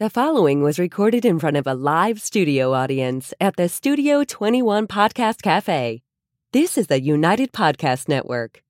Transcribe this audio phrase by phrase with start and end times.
[0.00, 4.86] The following was recorded in front of a live studio audience at the Studio 21
[4.86, 6.04] Podcast Cafe.
[6.52, 8.62] This is the United Podcast Network.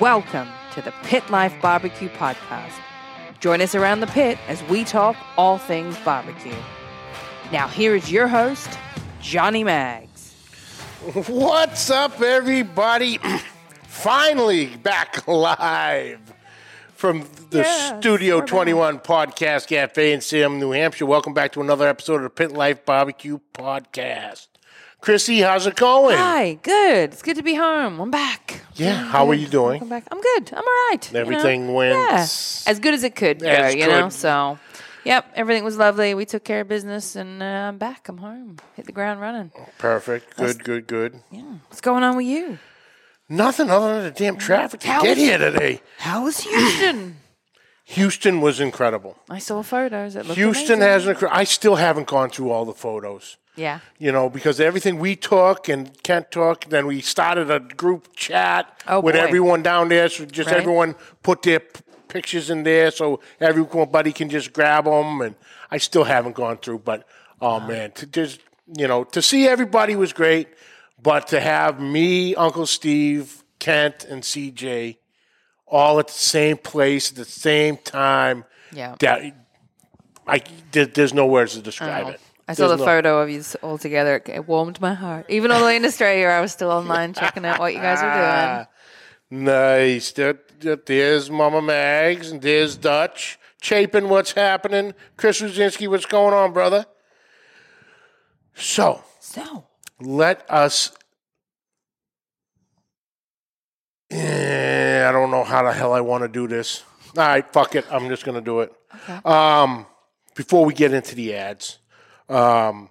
[0.00, 2.72] Welcome to the Pit Life Barbecue Podcast.
[3.40, 6.56] Join us around the pit as we talk all things barbecue.
[7.52, 8.78] Now, here is your host,
[9.20, 10.32] Johnny Mags.
[11.26, 13.18] What's up, everybody?
[13.82, 16.32] Finally back live
[16.98, 18.48] from the Yes, Studio we're back.
[18.50, 21.06] 21 Podcast Cafe in Salem, New Hampshire.
[21.06, 24.48] Welcome back to another episode of the Pit Life Barbecue Podcast.
[25.00, 26.16] Chrissy, how's it going?
[26.18, 27.12] Hi, good.
[27.12, 28.00] It's good to be home.
[28.00, 28.62] I'm back.
[28.74, 29.74] Yeah, Feeling how are you doing?
[29.74, 30.08] Welcome back.
[30.10, 30.50] I'm good.
[30.52, 31.06] I'm all right.
[31.08, 31.20] you know?
[31.20, 32.16] Everything went Yeah.
[32.66, 34.08] as good as it could go, you know?
[34.08, 34.58] So,
[35.04, 36.14] yep, everything was lovely.
[36.14, 38.08] We took care of business and uh, I'm back.
[38.08, 38.56] I'm home.
[38.74, 39.52] Hit the ground running.
[39.78, 40.36] Perfect.
[40.36, 41.20] Good, good, good.
[41.30, 41.42] Yeah.
[41.68, 42.58] What's going on with you?
[43.28, 45.82] Nothing other than the damn traffic to How get here today.
[45.98, 47.16] How was Houston?
[47.84, 49.16] Houston was incredible.
[49.30, 50.14] I saw photos.
[50.16, 50.82] It looked Houston amazing.
[50.82, 53.36] has an incre- I still haven't gone through all the photos.
[53.56, 53.80] Yeah.
[53.98, 58.72] you know, because everything we took and Kent took, then we started a group chat
[58.86, 59.20] Oh, with boy.
[59.20, 60.08] everyone down there.
[60.08, 60.58] So just Right.
[60.60, 65.20] everyone put their p- pictures in there so everybody can just grab them.
[65.22, 65.34] And
[65.72, 67.04] I still haven't gone through, but
[67.40, 68.38] oh man, to just,
[68.76, 70.46] you know, to see everybody was great,
[71.02, 74.98] but to have me, Uncle Steve, Kent, and CJ
[75.66, 78.94] all at the same place at the same time, Yeah.
[79.00, 79.22] that
[80.26, 82.10] I, there, there's no words to describe Oh.
[82.10, 82.20] it.
[82.48, 84.16] I saw There's the no- photo of you all together.
[84.16, 85.26] It- It warmed my heart.
[85.28, 88.66] Even although in Australia, I was still online checking out what you guys were doing.
[89.30, 90.12] Nice.
[90.12, 93.38] There, there- there's Mama Mags and there's Dutch.
[93.60, 94.94] Chapin, what's happening?
[95.18, 96.86] Chris Ruzinski, what's going on, brother?
[98.54, 99.66] So, So,
[100.00, 100.92] let us.
[104.10, 106.82] Eh, I don't know how the hell I want to do this.
[107.16, 107.84] All right, fuck it.
[107.90, 108.72] I'm just going to do it.
[109.26, 109.86] Um,
[110.34, 111.78] before we get into the ads,
[112.28, 112.90] um,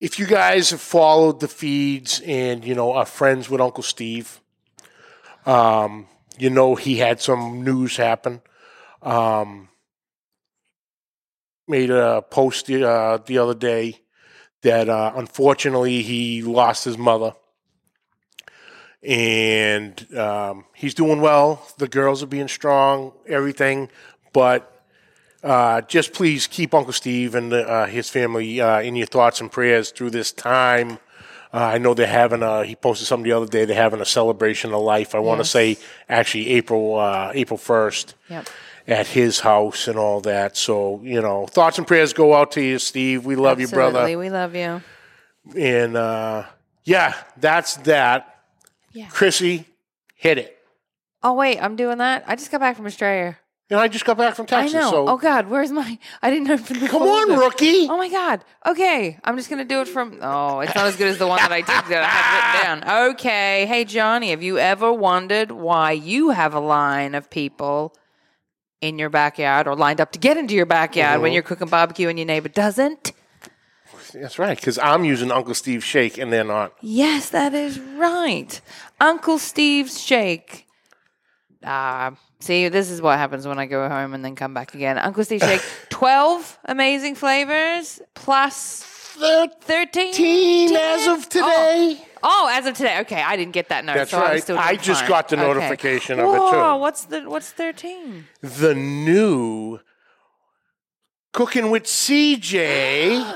[0.00, 4.40] if you guys have followed the feeds and you know are friends with Uncle Steve,
[5.46, 6.06] um,
[6.38, 8.40] you know he had some news happen.
[9.02, 9.68] Um,
[11.66, 14.00] made a post uh, the other day
[14.62, 17.34] that uh, unfortunately he lost his mother.
[19.02, 21.66] And um, he's doing well.
[21.78, 23.88] The girls are being strong, everything.
[24.34, 24.70] But
[25.42, 29.50] uh, just please keep Uncle Steve and uh, his family uh, in your thoughts and
[29.50, 30.98] prayers through this time.
[31.52, 32.64] Uh, I know they're having a.
[32.64, 33.64] He posted something the other day.
[33.64, 35.14] They're having a celebration of life.
[35.14, 35.50] I want to Yes.
[35.50, 35.76] say
[36.08, 38.48] actually April uh, April first Yep.
[38.90, 40.56] At his house and all that.
[40.56, 43.24] So you know, thoughts and prayers go out to you, Steve.
[43.24, 44.18] We love you, brother.
[44.18, 44.82] we love you.
[45.56, 46.44] And uh,
[46.84, 48.42] yeah, that's that.
[48.92, 49.08] Yeah.
[49.08, 49.66] Chrissy,
[50.16, 50.58] hit it.
[51.22, 52.24] Oh wait, I'm doing that.
[52.26, 53.38] I just got back from Australia.
[53.70, 54.74] And I just got back from Texas.
[54.74, 54.90] I know.
[54.90, 55.96] So oh God, where's my?
[56.22, 56.88] I didn't open the.
[56.88, 57.86] come on, rookie.
[57.88, 58.44] Oh my God.
[58.66, 60.18] Okay, I'm just gonna do it from.
[60.20, 62.88] Oh, it's not as good as the one that I did that I had written
[62.88, 63.10] down.
[63.12, 67.94] Okay, hey Johnny, have you ever wondered why you have a line of people
[68.80, 71.22] in your backyard or lined up to get into your backyard Mm-hmm.
[71.22, 73.12] when you're cooking barbecue and your neighbor doesn't?
[74.12, 76.72] That's right, because I'm using Uncle Steve's shake and they're not.
[76.80, 78.60] Yes, that is right.
[79.00, 80.66] Uncle Steve's shake.
[81.64, 84.98] Ah, see, this is what happens when I go home and then come back again.
[84.98, 90.12] Uncle Steve's shake, 12 amazing flavors plus 13.
[90.14, 91.98] Teen as of today.
[92.00, 93.00] Oh, Oh, as of today.
[93.00, 93.94] Okay, I didn't get that note.
[93.94, 94.42] That's so I'm right.
[94.42, 95.08] still I just fine.
[95.08, 95.46] got the Okay.
[95.46, 96.80] notification of it, Whoa, too.
[96.80, 98.26] What's the what's 13?
[98.42, 99.80] The new
[101.32, 102.58] Cooking with CJ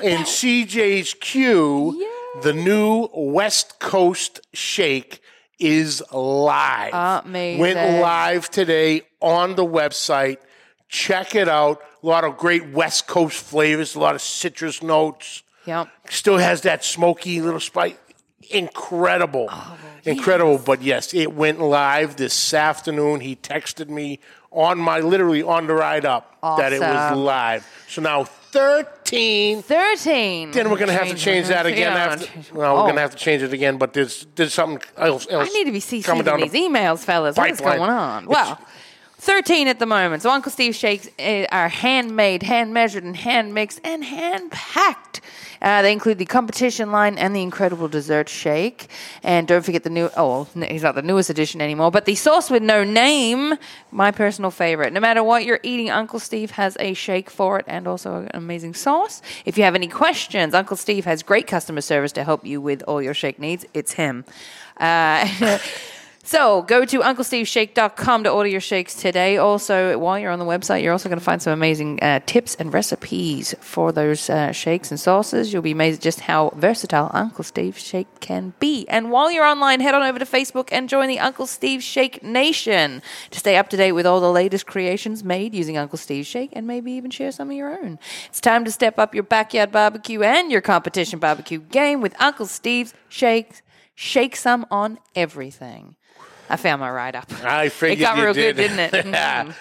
[0.02, 2.04] and CJ's Q,
[2.42, 5.20] the new West Coast Shake
[5.60, 6.92] is live.
[7.24, 7.60] Amazing.
[7.60, 10.38] Went live today on the website.
[10.88, 11.80] Check it out.
[12.02, 15.44] A lot of great West Coast flavors, a lot of citrus notes.
[15.64, 15.88] Yep.
[16.10, 17.94] Still has that smoky little spice.
[18.50, 19.48] Incredible.
[19.50, 20.58] Oh, Incredible.
[20.58, 23.20] But yes, it went live this afternoon.
[23.20, 24.18] He texted me
[24.50, 27.66] on my, literally on the ride up, that it was live.
[27.88, 29.62] So now 13.
[29.62, 30.52] 13.
[30.52, 31.92] Then we're going to have to Change that again.
[31.92, 32.82] Yeah, after, well, we're Oh.
[32.84, 35.26] going to have to change it again, but there's there's something else.
[35.30, 37.36] I need to be coming these the emails, fellas.
[37.36, 38.24] What is going on?
[38.24, 38.60] It's- Well,
[39.24, 40.22] 13 at the moment.
[40.22, 45.22] So Uncle Steve shakes uh, are handmade, hand measured, and hand mixed and hand packed.
[45.62, 48.88] Uh, they include the competition line and the incredible dessert shake.
[49.22, 52.50] And don't forget the new, oh, he's not the newest edition anymore, but the sauce
[52.50, 53.54] with no name,
[53.90, 54.92] my personal favorite.
[54.92, 58.30] No matter what you're eating, Uncle Steve has a shake for it and also an
[58.34, 59.22] amazing sauce.
[59.46, 62.82] If you have any questions, Uncle Steve has great customer service to help you with
[62.82, 63.64] all your shake needs.
[63.72, 64.26] It's him.
[64.76, 65.26] Uh,
[66.26, 69.36] So go to UncleSteveShake.com to order your shakes today.
[69.36, 72.54] Also, while you're on the website, you're also going to find some amazing uh, tips
[72.54, 75.52] and recipes for those uh, shakes and sauces.
[75.52, 78.86] You'll be amazed at just how versatile Uncle Steve Shake can be.
[78.88, 82.22] And while you're online, head on over to Facebook and join the Uncle Steve Shake
[82.22, 86.24] Nation to stay up to date with all the latest creations made using Uncle Steve
[86.24, 87.98] Shake and maybe even share some of your own.
[88.30, 92.46] It's time to step up your backyard barbecue and your competition barbecue game with Uncle
[92.46, 93.60] Steve's Shakes.
[93.94, 95.96] Shake some on everything.
[96.50, 97.30] I found my write up.
[97.44, 98.56] I figured It got real did.
[98.56, 99.04] good, didn't it?
[99.14, 99.54] Mhm.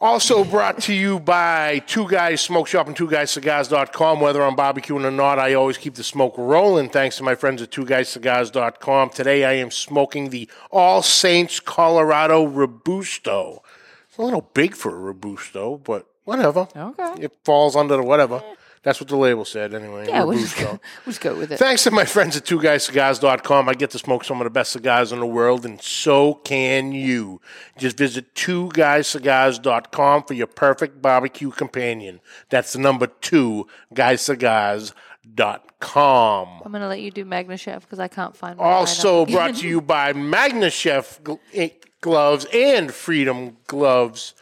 [0.00, 4.20] Also brought to you by Two Guys Smoke Shop and Two Guys Cigars.com.
[4.20, 7.60] Whether I'm barbecuing or not, I always keep the smoke rolling thanks to my friends
[7.62, 9.10] at Two Guys Cigars.com.
[9.10, 13.64] Today I am smoking the All Saints Colorado Robusto.
[14.08, 16.68] It's a little big for a Robusto, but whatever.
[16.76, 17.14] Okay.
[17.24, 18.40] It falls under the whatever.
[18.82, 20.08] That's what the label said anyway.
[20.08, 21.58] Yeah, we'll just, go, we'll just go with it.
[21.58, 24.72] Thanks to my friends at Two Cigars.com, I get to smoke some of the best
[24.72, 27.40] cigars in the world, and so can you.
[27.76, 32.20] Just visit Two Cigars.com for your perfect barbecue companion.
[32.48, 36.48] That's the number two, guyscigars.com.
[36.64, 38.58] I'm going to let you do Magnechef because I can't find.
[38.58, 41.70] Also brought to you by Magnechef eh,
[42.00, 44.34] gloves and Freedom gloves.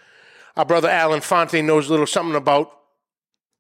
[0.57, 2.73] Our brother Alan Fonte knows a little something about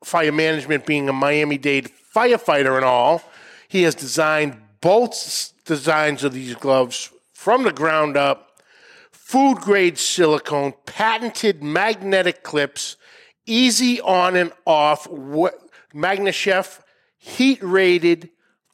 [0.06, 3.22] fire management, being a Miami Dade firefighter and all.
[3.66, 8.60] He has designed both designs of these gloves from the ground up.
[9.10, 12.96] Food grade silicone, patented magnetic clips,
[13.46, 15.08] easy on and off.
[15.08, 15.50] Wa-
[15.92, 16.80] Magnechef,
[17.18, 18.30] heat rated,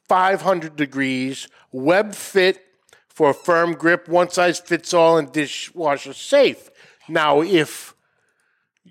[0.07, 2.61] 500 degrees, web fit
[3.07, 6.69] for a firm grip, one size fits all, and dishwasher safe.
[7.09, 7.92] Now, if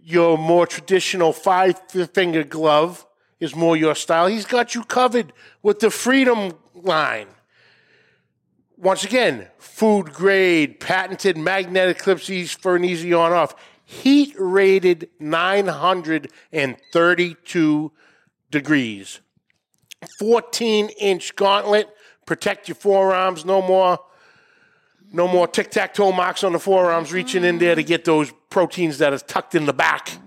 [0.05, 1.81] your more traditional five
[2.13, 3.07] finger glove
[3.41, 5.33] is more your style, he's got you covered
[5.63, 7.29] with the Freedom line.
[8.77, 13.55] Once again, food grade, patented magnetic clips for an easy on off.
[13.85, 17.93] Heat rated 932
[18.51, 19.21] degrees.
[20.19, 21.89] 14 inch gauntlet,
[22.27, 24.01] protect your forearms, no more
[25.13, 28.33] no more tic tac toe marks on the forearms reaching in there to get those
[28.51, 30.19] proteins that are tucked in the back.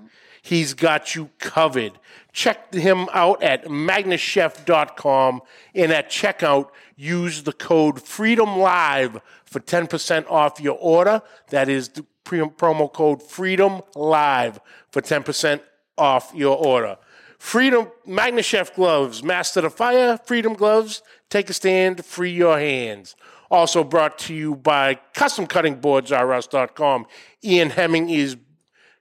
[0.41, 1.93] He's got you covered.
[2.31, 5.41] Check him out at magnechef.com
[5.73, 11.21] and at checkout, use the code Freedom Live for 10% off your order.
[11.49, 14.59] That is the pre- promo code Freedom Live
[14.91, 15.61] for 10%
[15.97, 16.97] off your order.
[17.39, 20.19] Freedom Magnechef gloves, master the fire.
[20.25, 23.15] Freedom gloves, take a stand, free your hands.
[23.51, 27.05] Also brought to you by Custom Cutting Boards, RS.com.
[27.43, 28.37] Ian Hemming is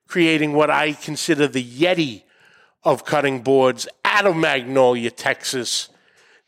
[0.06, 2.24] creating what I consider the Yeti
[2.82, 5.88] of cutting boards out of Magnolia, Texas.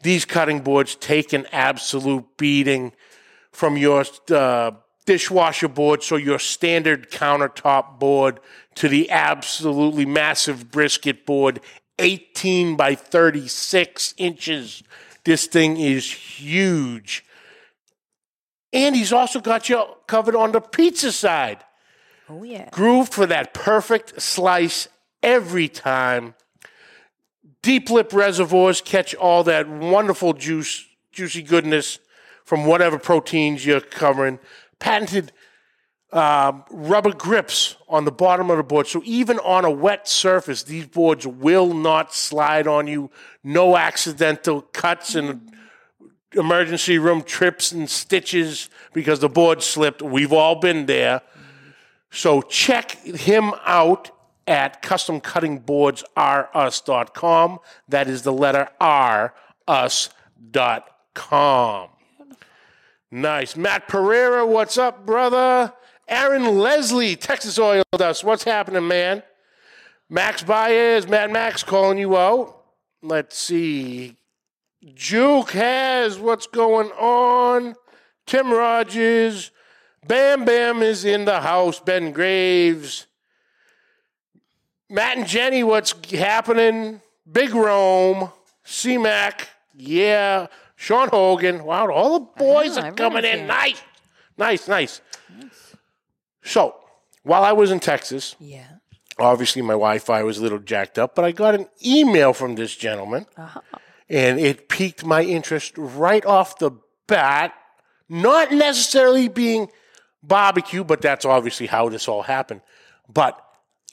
[0.03, 2.93] These cutting boards take an absolute beating
[3.51, 4.73] from your uh,
[5.07, 8.41] dishwasher board, so your standard countertop board,
[8.75, 11.61] to the absolutely massive brisket board,
[11.99, 14.83] 18 by 36 inches.
[15.25, 17.25] This thing is huge.
[18.73, 21.65] And he's also got you covered on the pizza side
[22.29, 22.69] Oh, yeah.
[22.71, 24.89] grooved for that perfect slice
[25.23, 26.35] every time.
[27.63, 31.99] Deep lip reservoirs catch all that wonderful juice, juicy goodness
[32.45, 34.39] from whatever proteins you're covering.
[34.79, 35.33] Patented
[36.13, 38.87] um, rubber grips on the bottom of the board.
[38.87, 43.11] So even on a wet surface, these boards will not slide on you.
[43.43, 45.53] No accidental cuts and
[46.37, 50.03] emergency room trips and stitches because the board slipped.
[50.03, 51.23] We've all been there.
[52.11, 54.11] So check him out
[54.47, 57.59] at customcuttingboardsrus.com.
[57.89, 59.35] That is the letter R,
[59.67, 60.19] us.com.
[63.11, 63.57] Nice.
[63.57, 65.73] Matt Pereira, what's up, brother?
[66.09, 68.23] Aaron Leslie, Texas Oil Dust.
[68.25, 69.23] What's happening, man?
[70.09, 72.63] Max Baez, Matt Max calling you out.
[73.03, 74.17] Let's see.
[74.95, 77.75] Juke has what's going on.
[78.27, 79.51] Tim Rogers.
[80.07, 81.81] Bam Bam is in the house.
[81.81, 83.07] Ben Graves.
[84.89, 87.01] Matt and Jenny, what's happening?
[87.31, 88.31] Big Rome.
[88.65, 89.49] C Mac.
[89.75, 90.47] Yeah.
[90.77, 91.65] Sean Hogan.
[91.65, 93.39] Wow, all the boys know, are coming in.
[93.39, 93.47] here.
[93.47, 93.83] Nice.
[94.39, 95.01] Nice, nice.
[96.43, 96.77] So,
[97.23, 98.67] while I was in Texas, Yeah.
[99.19, 102.77] obviously my Wi-Fi was a little jacked up, but I got an email from this
[102.77, 103.27] gentleman,
[104.09, 106.73] and it piqued my interest right off the
[107.07, 107.55] bat.
[108.09, 109.69] Not necessarily being
[110.23, 112.61] barbecue, but that's obviously how this all happened.
[113.13, 113.41] But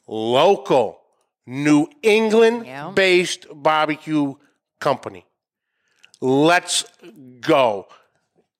[0.08, 1.02] local,
[1.46, 4.36] New England-based barbecue
[4.80, 5.26] company.
[6.22, 6.86] Let's
[7.42, 7.88] go.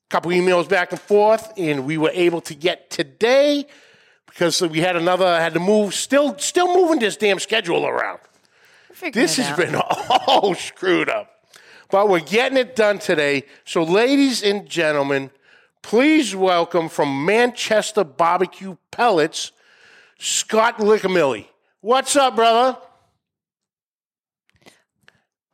[0.10, 3.66] couple emails back and forth, and we were able to get today
[4.28, 5.94] because we had another had to move.
[5.94, 8.20] Still, still moving this damn schedule around.
[9.12, 9.58] This has out.
[9.58, 9.76] been
[10.28, 11.33] all screwed up.
[11.94, 13.44] But we're getting it done today.
[13.66, 15.30] So, ladies and gentlemen,
[15.84, 19.52] please welcome from Manchester Barbecue Pellets,
[20.18, 21.46] Scott Licamele.
[21.82, 22.80] What's up, brother?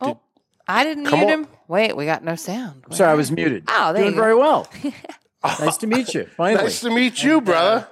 [0.00, 0.18] Oh,
[0.66, 1.28] I didn't mute on.
[1.28, 1.48] him.
[1.68, 2.84] Wait, we got no sound.
[2.88, 2.96] Wait.
[2.96, 3.64] Sorry, I was muted.
[3.68, 4.22] Oh, there Doing you go.
[4.22, 4.66] very well.
[5.44, 6.24] nice to meet you.
[6.38, 7.86] Finally, Nice to meet you, brother.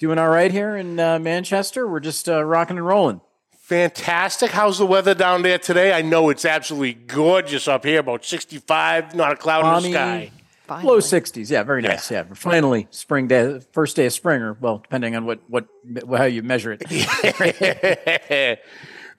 [0.00, 1.86] doing all right here in uh, Manchester.
[1.86, 3.20] We're just uh, rocking and rolling.
[3.64, 4.50] Fantastic.
[4.50, 5.94] How's the weather down there today?
[5.94, 10.30] I know it's absolutely gorgeous up here, about 65, not a cloud in the sky.
[10.66, 10.86] Finally.
[10.86, 11.50] Low 60s.
[11.50, 12.10] Yeah, very nice.
[12.10, 15.66] Yeah, we're finally spring day, first day of spring, or well, depending on what what
[16.14, 16.82] how you measure it.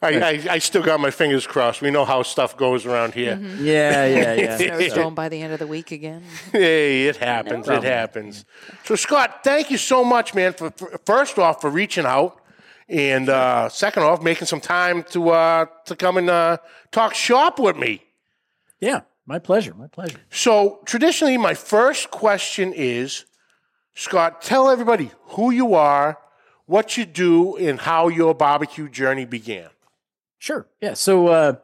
[0.01, 1.81] I, I, I still got my fingers crossed.
[1.81, 3.37] We know how stuff goes around here.
[3.37, 3.65] Mm-hmm.
[3.65, 4.57] Yeah, yeah, yeah.
[4.77, 6.21] Snowstorm by the end of the week again.
[6.51, 7.67] Hey, it happens.
[7.67, 8.45] It happens.
[8.83, 10.53] So, Scott, thank you so much, man.
[10.53, 12.39] For, for first off, for reaching out,
[12.87, 16.57] and uh, second off, making some time to uh, to come and uh,
[16.91, 18.03] talk shop with me.
[18.79, 19.73] yeah, my pleasure.
[19.73, 20.19] My pleasure.
[20.29, 23.25] So, traditionally, my first question is,
[23.95, 26.19] Scott, tell everybody who you are,
[26.65, 29.69] what you do, and how your barbecue journey began.
[30.37, 30.67] Sure.
[30.79, 30.93] Yeah.
[30.93, 31.55] So uh,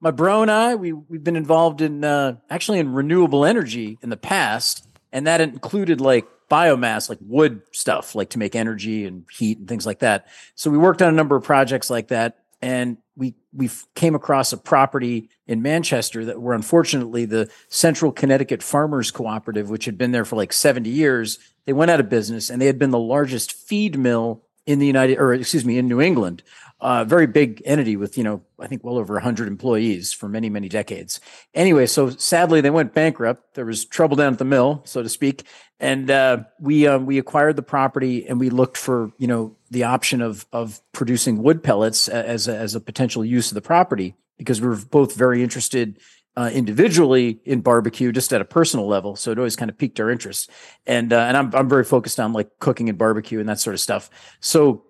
[0.00, 4.08] my bro and I, we we've been involved in uh, actually in renewable energy in
[4.08, 9.24] the past, and that included like biomass, like wood stuff, like to make energy and
[9.30, 10.26] heat and things like that.
[10.54, 14.52] So we worked on a number of projects like that, and we we came across
[14.52, 20.12] a property in Manchester that were unfortunately the Central Connecticut Farmers Cooperative, which had been
[20.12, 21.38] there for like seventy years.
[21.66, 24.86] They went out of business, and they had been the largest feed mill in the
[24.86, 26.42] United, or excuse me, in New England
[26.80, 30.48] uh, very big entity with you know I think well over 100 employees for many
[30.48, 31.20] many decades.
[31.54, 33.54] Anyway, so sadly they went bankrupt.
[33.54, 35.44] There was trouble down at the mill, so to speak,
[35.78, 39.84] and uh, we uh, we acquired the property and we looked for you know the
[39.84, 44.14] option of of producing wood pellets as a, as a potential use of the property
[44.38, 45.98] because we were both very interested.
[46.36, 49.98] Uh, individually in barbecue, just at a personal level, so it always kind of piqued
[49.98, 50.48] our interest,
[50.86, 53.74] and uh, and I'm I'm very focused on like cooking and barbecue and that sort
[53.74, 54.08] of stuff.
[54.38, 54.84] So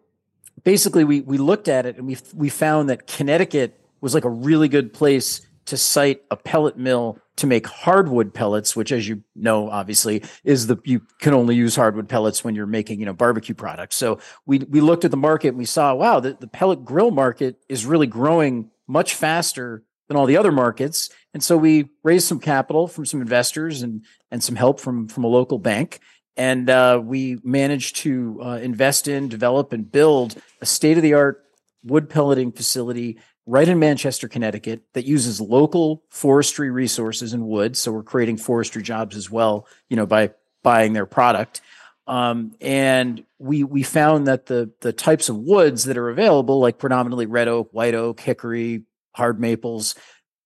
[0.64, 4.30] basically we we looked at it and we we found that Connecticut was like a
[4.30, 9.22] really good place to site a pellet mill to make hardwood pellets, which, as you
[9.34, 13.12] know, obviously is the you can only use hardwood pellets when you're making you know
[13.12, 13.96] barbecue products.
[13.96, 17.10] So we we looked at the market and we saw wow the, the pellet grill
[17.10, 22.26] market is really growing much faster than all the other markets, and so we raised
[22.26, 26.00] some capital from some investors and and some help from from a local bank
[26.40, 31.12] and uh, we managed to uh, invest in, develop, and build a state of the
[31.12, 31.44] art
[31.84, 37.76] wood pelleting facility right in Manchester, Connecticut, that uses local forestry resources and wood.
[37.76, 40.30] So we're creating forestry jobs as well, you know, by
[40.62, 41.60] buying their product.
[42.06, 46.78] Um, and we we found that the the types of woods that are available, like
[46.78, 49.94] predominantly red oak, white oak, hickory, hard maples,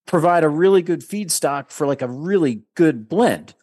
[0.08, 3.54] provide a really good feedstock for like a really good blend.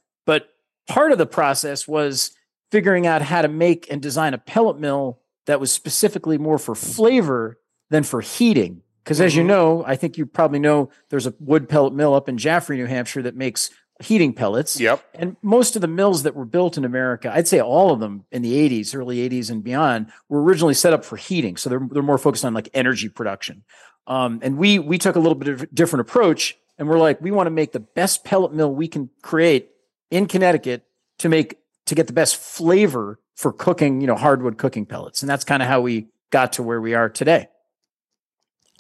[0.91, 2.31] Part of the process was
[2.71, 6.75] figuring out how to make and design a pellet mill that was specifically more for
[6.75, 7.57] flavor
[7.89, 8.81] than for heating.
[9.03, 12.29] Because as you know, I think you probably know there's a wood pellet mill up
[12.29, 13.71] in Jaffrey, New Hampshire that makes
[14.01, 14.79] heating pellets.
[14.79, 15.03] Yep.
[15.15, 18.25] And most of the mills that were built in America, I'd say all of them
[18.31, 21.57] in the 80s, early 80s and beyond, were originally set up for heating.
[21.57, 23.63] So they're they're more focused on like energy production.
[24.07, 27.21] Um, and we we took a little bit of a different approach, and we're like,
[27.21, 29.69] we want to make the best pellet mill we can create
[30.12, 30.84] in Connecticut
[31.20, 35.24] to make to get the best flavor for cooking, you know, hardwood cooking pellets.
[35.24, 37.48] And that's kind of how we got to where we are today.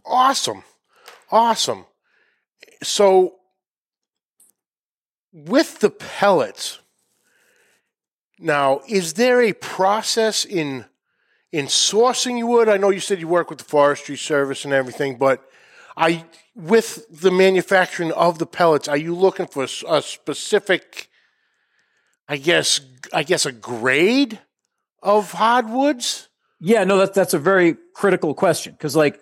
[0.05, 0.63] Awesome.
[1.31, 1.85] Awesome.
[2.83, 3.35] So
[5.33, 6.79] with the pellets,
[8.39, 10.85] now is there a process in
[11.51, 12.69] in sourcing you wood?
[12.69, 15.43] I know you said you work with the forestry service and everything, but
[15.95, 21.09] I with the manufacturing of the pellets, are you looking for a specific
[22.31, 22.79] I guess
[23.11, 24.39] I guess a grade
[25.03, 26.29] of hardwoods?
[26.61, 29.19] Yeah, no, that's that's a very critical question because like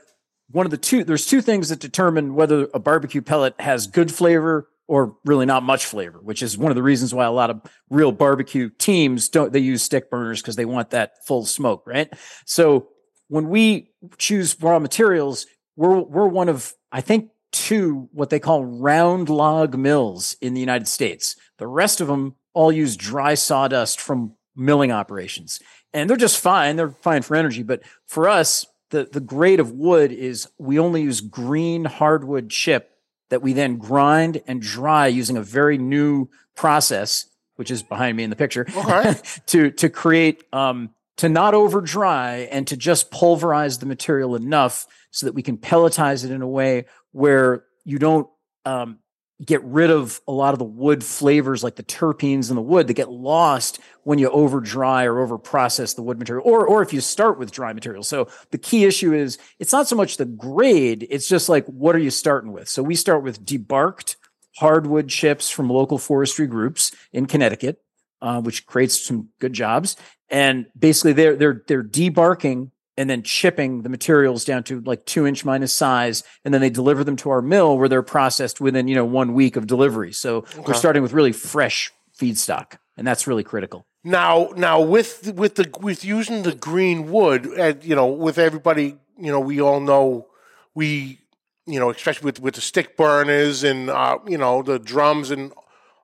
[0.51, 4.13] one of the two there's two things that determine whether a barbecue pellet has good
[4.13, 7.49] flavor or really not much flavor, which is one of the reasons why a lot
[7.49, 11.81] of real barbecue teams don't they use stick burners because they want that full smoke,
[11.87, 12.13] right?
[12.45, 12.89] So
[13.27, 13.89] when we
[14.19, 19.75] choose raw materials, we're we're one of I think two what they call round log
[19.75, 21.35] mills in the United States.
[21.57, 25.61] The rest of them all use dry sawdust from milling operations.
[25.93, 26.75] And they're just fine.
[26.75, 31.03] They're fine for energy, but for us, the the grade of wood is we only
[31.03, 32.91] use green hardwood chip
[33.29, 38.23] that we then grind and dry using a very new process which is behind me
[38.23, 38.65] in the picture,
[39.45, 44.85] to to create um, to not over dry and to just pulverize the material enough
[45.11, 48.27] so that we can pelletize it in a way where you don't
[48.65, 48.99] um,
[49.43, 52.87] get rid of a lot of the wood flavors like the terpenes in the wood
[52.87, 56.81] that get lost when you over dry or over process the wood material or or
[56.81, 58.03] if you start with dry material.
[58.03, 61.95] So the key issue is it's not so much the grade, it's just like what
[61.95, 62.67] are you starting with?
[62.67, 64.17] So we start with debarked
[64.57, 67.81] hardwood chips from local forestry groups in Connecticut,
[68.21, 69.95] uh, which creates some good jobs.
[70.29, 75.25] And basically they're they're they're debarking and then chipping the materials down to like two
[75.25, 78.89] inch minus size, and then they deliver them to our mill where they're processed within
[78.89, 80.11] you know one week of delivery.
[80.11, 83.87] So we're starting with really fresh feedstock, and that's really critical.
[84.03, 88.97] Now, now with with the with using the green wood, and you know, with everybody,
[89.17, 90.27] you know, we all know
[90.75, 91.19] we,
[91.65, 95.53] you know, especially with with the stick burners and uh, you know the drums and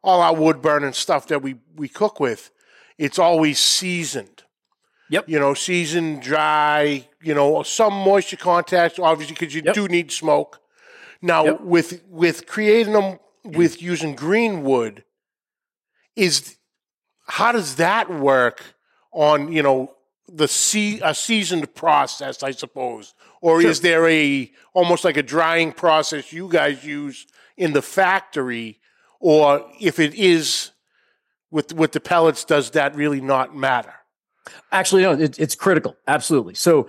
[0.02, 2.52] all our wood burning stuff that we we cook with,
[2.98, 4.45] it's always seasoned.
[5.10, 5.30] Yep.
[5.30, 7.08] You know, seasoned, dry.
[7.22, 9.74] You know, some moisture contact, obviously, because you Yep.
[9.76, 10.60] do need smoke.
[11.22, 11.62] Now, Yep.
[11.62, 15.04] with with creating them with using green wood,
[16.16, 16.58] is
[17.28, 18.76] how does that work
[19.12, 19.96] on you know
[20.28, 25.72] the sea a seasoned process i suppose or is there a almost like a drying
[25.72, 28.80] process you guys use in the factory
[29.20, 30.72] or if it is
[31.52, 33.94] with with the pellets does that really not matter
[34.72, 35.96] Actually, no, it, it's critical.
[36.08, 36.56] Absolutely.
[36.56, 36.88] So,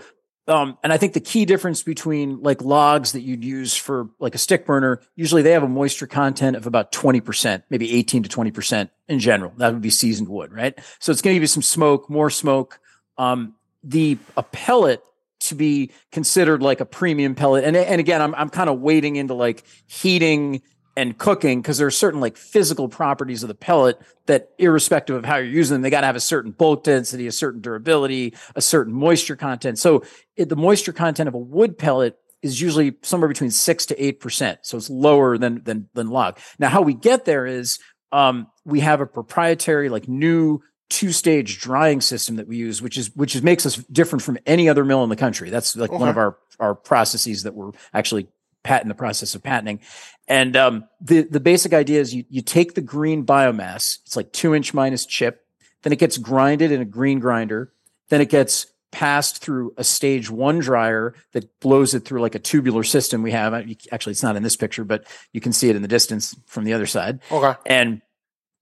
[0.48, 4.34] um, and I think the key difference between like logs that you'd use for like
[4.34, 8.28] a stick burner, usually they have a moisture content of about 20%, maybe 18 to
[8.28, 9.52] 20% in general.
[9.56, 10.78] That would be seasoned wood, right?
[11.00, 12.78] So it's going to give you some smoke, more smoke.
[13.18, 15.02] Um, the, a pellet
[15.38, 17.64] to be considered like a premium pellet.
[17.64, 20.62] And, and again, I'm, I'm kind of wading into like heating
[20.96, 25.24] and cooking because there are certain like physical properties of the pellet that irrespective of
[25.24, 28.34] how you're using them they got to have a certain bulk density a certain durability
[28.54, 29.78] a certain moisture content.
[29.78, 30.02] So
[30.36, 34.58] it, the moisture content of a wood pellet is usually somewhere between 6 to 8%
[34.62, 36.38] so it's lower than than than log.
[36.58, 37.78] Now how we get there is
[38.12, 42.96] um, we have a proprietary like new two stage drying system that we use which
[42.96, 45.50] is which is makes us different from any other mill in the country.
[45.50, 48.28] That's like one of our our processes that we're actually
[48.66, 49.80] patent the process of patenting
[50.28, 53.98] and um, the the basic idea is you you take the green biomass.
[54.04, 55.44] It's like two inch minus chip.
[55.82, 57.72] Then it gets grinded in a green grinder.
[58.08, 62.38] Then it gets passed through a stage one dryer that blows it through like a
[62.38, 63.54] tubular system we have.
[63.92, 66.64] Actually, it's not in this picture, but you can see it in the distance from
[66.64, 67.20] the other side.
[67.30, 68.02] okay And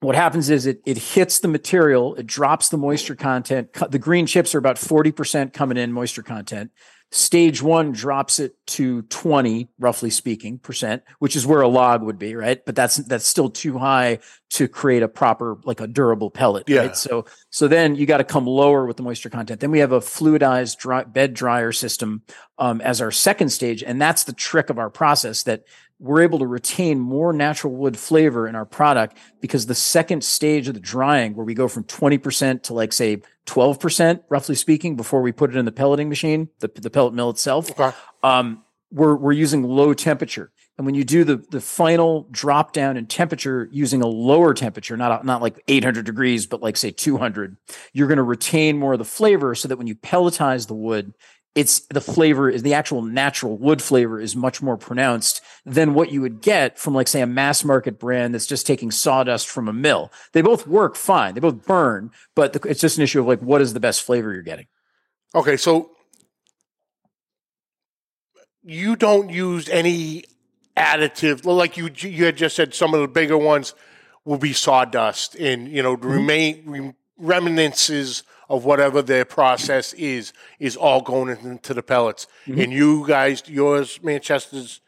[0.00, 3.72] what happens is it it hits the material, it drops the moisture content.
[3.88, 6.72] The green chips are about 40% coming in moisture content.
[7.14, 12.18] Stage one drops it to 20, roughly speaking, percent, which is where a log would
[12.18, 12.61] be, right?
[12.66, 14.18] But that's that's still too high
[14.50, 16.68] to create a proper, like a durable pellet.
[16.68, 16.81] Yeah.
[16.81, 16.96] Right?
[16.96, 19.61] So so then you got to come lower with the moisture content.
[19.61, 22.22] Then we have a fluidized dry, bed dryer system
[22.59, 25.62] um, as our second stage, and that's the trick of our process that
[25.98, 30.68] we're able to retain more natural wood flavor in our product because the second stage
[30.68, 35.22] of the drying, where we go from 20% to like say 12%, roughly speaking, before
[35.22, 39.14] we put it in the pelleting machine, the, the pellet mill itself, okay um, we're,
[39.16, 40.50] we're using low temperature.
[40.78, 44.96] And when you do the, the final drop down in temperature using a lower temperature,
[44.96, 47.57] not, not like 800 degrees, but like say 200,
[47.92, 51.14] you're going to retain more of the flavor so that when you pelletize the wood,
[51.54, 56.10] it's the flavor is the actual natural wood flavor is much more pronounced than what
[56.10, 59.68] you would get from like say a mass market brand that's just taking sawdust from
[59.68, 60.10] a mill.
[60.32, 61.34] They both work fine.
[61.34, 64.02] They both burn, but the, it's just an issue of like what is the best
[64.02, 64.66] flavor you're getting.
[65.34, 65.90] okay so
[68.64, 70.24] you don't use any
[70.76, 73.74] additive like you you had just said some of the bigger ones
[74.24, 80.33] will be sawdust and you know the remain rem- reminiscences of whatever their process is
[80.59, 82.61] is all going into the pellets mm-hmm.
[82.61, 84.80] and you guys yours manchester's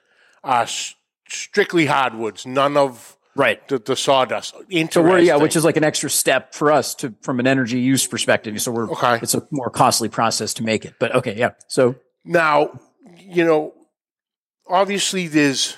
[0.44, 0.94] are s-
[1.28, 3.66] strictly hardwoods none of Right.
[3.68, 4.54] the, the sawdust
[4.90, 7.78] So we're yeah, which is like an extra step for us to from an energy
[7.78, 8.58] use perspective.
[8.62, 9.18] So we're Okay.
[9.20, 10.94] it's a more costly process to make it.
[10.98, 11.50] But okay, yeah.
[11.68, 12.80] So Now,
[13.18, 13.74] you know,
[14.66, 15.76] obviously there's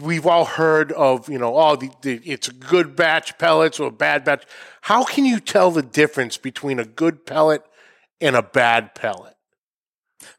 [0.00, 3.88] we've all heard of, you know, oh, the, the, it's a good batch pellets or
[3.88, 4.44] a bad batch.
[4.82, 7.62] How can you tell the difference between a good pellet
[8.20, 9.34] and a bad pellet?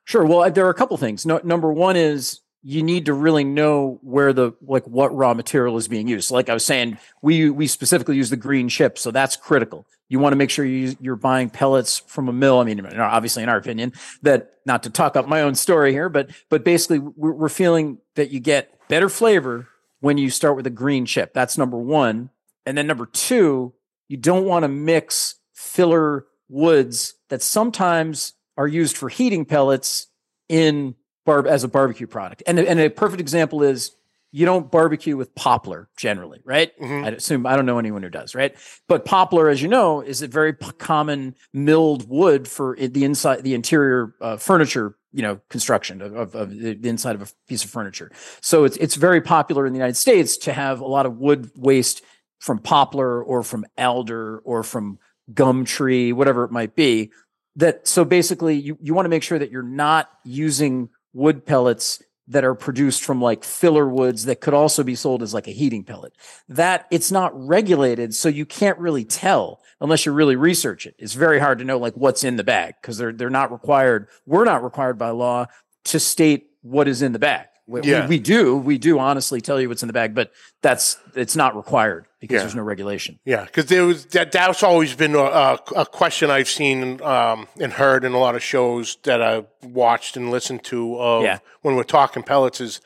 [0.05, 0.25] Sure.
[0.25, 1.25] Well, there are a couple things.
[1.25, 5.75] No, number one is you need to really know where the like what raw material
[5.77, 6.31] is being used.
[6.31, 9.85] Like I was saying, we we specifically use the green chip, so that's critical.
[10.07, 12.59] You want to make sure you, you're buying pellets from a mill.
[12.59, 16.07] I mean, obviously, in our opinion, that not to talk up my own story here,
[16.07, 19.67] but but basically, we're, we're feeling that you get better flavor
[20.01, 21.33] when you start with a green chip.
[21.33, 22.29] That's number one,
[22.63, 23.73] and then number two,
[24.07, 30.05] you don't want to mix filler woods that sometimes are used for heating pellets
[30.47, 30.93] in
[31.25, 32.43] barb as a barbecue product.
[32.45, 33.95] And, and a perfect example is
[34.31, 36.71] you don't barbecue with poplar generally, right?
[36.79, 38.55] I assume I don't know anyone who does, right?
[38.87, 43.43] But poplar, as you know, is a very p- common milled wood for the inside,
[43.43, 47.63] the interior uh, furniture, you know, construction of, of, of the inside of a piece
[47.63, 48.11] of furniture.
[48.41, 51.51] So it's it's very popular in the United States to have a lot of wood
[51.55, 52.01] waste
[52.39, 54.99] from poplar or from alder or from
[55.33, 57.11] gum tree, whatever it might be.
[57.55, 62.01] That so basically, you you want to make sure that you're not using wood pellets
[62.27, 65.51] that are produced from like filler woods that could also be sold as like a
[65.51, 66.13] heating pellet.
[66.47, 70.95] That it's not regulated, so you can't really tell unless you really research it.
[70.97, 74.07] It's very hard to know like what's in the bag because they're they're not required.
[74.25, 75.47] We're not required by law
[75.85, 77.47] to state what is in the bag.
[77.67, 78.07] We, we- Yeah.
[78.07, 80.31] we do, we do honestly tell you what's in the bag, but
[80.61, 82.39] that's it's not required because Yeah.
[82.43, 83.19] there's no regulation.
[83.25, 84.31] Yeah, because there was that.
[84.31, 88.41] That's always been a, a, question I've seen um, and heard in a lot of
[88.41, 90.95] shows that I've watched and listened to.
[90.97, 91.39] Of Yeah.
[91.63, 92.79] when we're talking pellets, is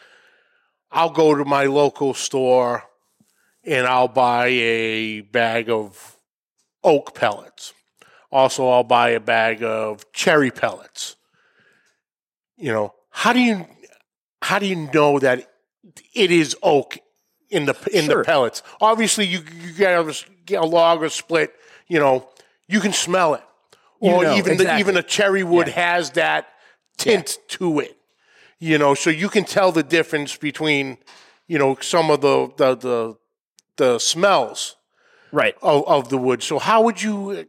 [0.91, 2.85] I'll go to my local store
[3.63, 6.17] and I'll buy a bag of
[6.83, 7.73] oak pellets.
[8.31, 11.15] Also, I'll buy a bag of cherry pellets.
[12.55, 13.67] You know, how do you
[14.41, 15.47] how do you know that
[16.15, 16.97] it is oak
[17.49, 18.17] in the in Sure.
[18.19, 18.63] the pellets?
[18.81, 20.13] Obviously, you you get a,
[20.45, 21.53] get a log or split.
[21.87, 22.27] You know,
[22.67, 23.43] you can smell it,
[24.01, 24.65] You or know, even exactly.
[24.65, 25.73] the, even a cherry wood Yeah.
[25.75, 26.47] has that
[26.97, 27.97] tint to it.
[28.59, 30.97] You know, so you can tell the difference between
[31.47, 33.17] you know some of the the the,
[33.77, 34.75] the smells
[35.31, 35.55] Right.
[35.61, 36.41] of, of the wood.
[36.41, 37.43] So how would you uh,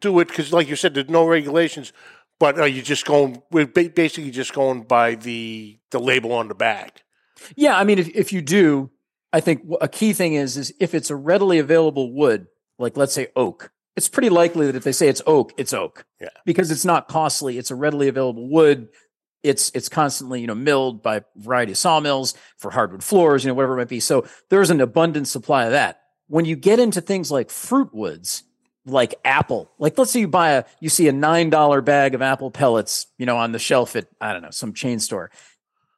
[0.00, 0.28] do it?
[0.28, 1.92] Because, like you said, there's no regulations.
[2.38, 3.42] But are you just going?
[3.50, 6.92] We're basically just going by the the label on the bag.
[7.56, 8.90] Yeah, I mean, if, if you do,
[9.32, 12.46] I think a key thing is is if it's a readily available wood,
[12.78, 16.06] like let's say oak, it's pretty likely that if they say it's oak, it's oak.
[16.20, 16.28] Yeah.
[16.46, 17.58] Because it's not costly.
[17.58, 18.88] It's a readily available wood.
[19.42, 23.48] It's it's constantly you know milled by a variety of sawmills for hardwood floors, you
[23.48, 24.00] know whatever it might be.
[24.00, 26.00] So there's an abundant supply of that.
[26.26, 28.42] When you get into things like fruit woods,
[28.84, 32.22] like apple, like let's say you buy a you see a nine dollar bag of
[32.22, 35.30] apple pellets, you know, on the shelf at I don't know some chain store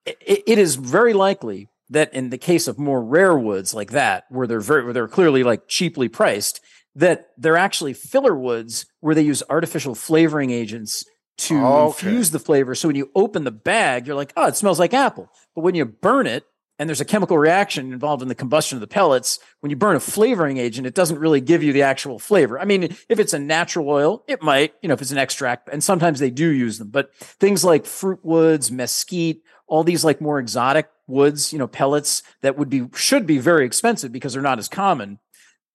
[0.07, 4.25] it, it is very likely that in the case of more rare woods like that,
[4.31, 6.61] where they're very, where they're clearly like cheaply priced,
[6.95, 11.05] that they're actually filler woods where they use artificial flavoring agents
[11.39, 12.07] to oh, Okay.
[12.07, 12.75] infuse the flavor.
[12.75, 15.29] So when you open the bag, you're like, oh, it smells like apple.
[15.55, 16.45] But when you burn it,
[16.79, 19.39] and there's a chemical reaction involved in the combustion of the pellets.
[19.61, 22.59] When you burn a flavoring agent, it doesn't really give you the actual flavor.
[22.59, 25.69] I mean, if it's a natural oil, it might, you know, if it's an extract,
[25.71, 30.21] and sometimes they do use them, but things like fruit woods, mesquite, all these like
[30.21, 34.43] more exotic woods, you know, pellets that would be, should be very expensive because they're
[34.43, 35.19] not as common.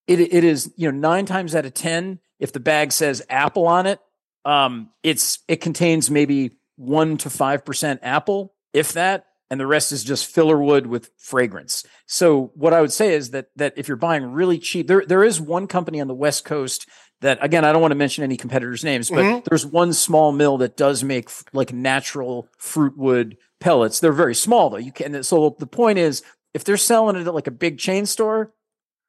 [0.05, 3.65] It, it is, you know, nine times out of 10, if the bag says apple
[3.65, 3.99] on it,
[4.43, 10.03] um, it's, it contains maybe one to 5% apple, if that, and the rest is
[10.03, 11.85] just filler wood with fragrance.
[12.05, 15.23] So what I would say is that that if you're buying really cheap, there there
[15.23, 16.87] is one company on the West Coast
[17.21, 20.57] that again I don't want to mention any competitors' names, but there's one small mill
[20.57, 23.99] that does make like natural fruit wood pellets.
[23.99, 24.77] They're very small though.
[24.77, 26.21] You can so the point is
[26.53, 28.53] if they're selling it at like a big chain store,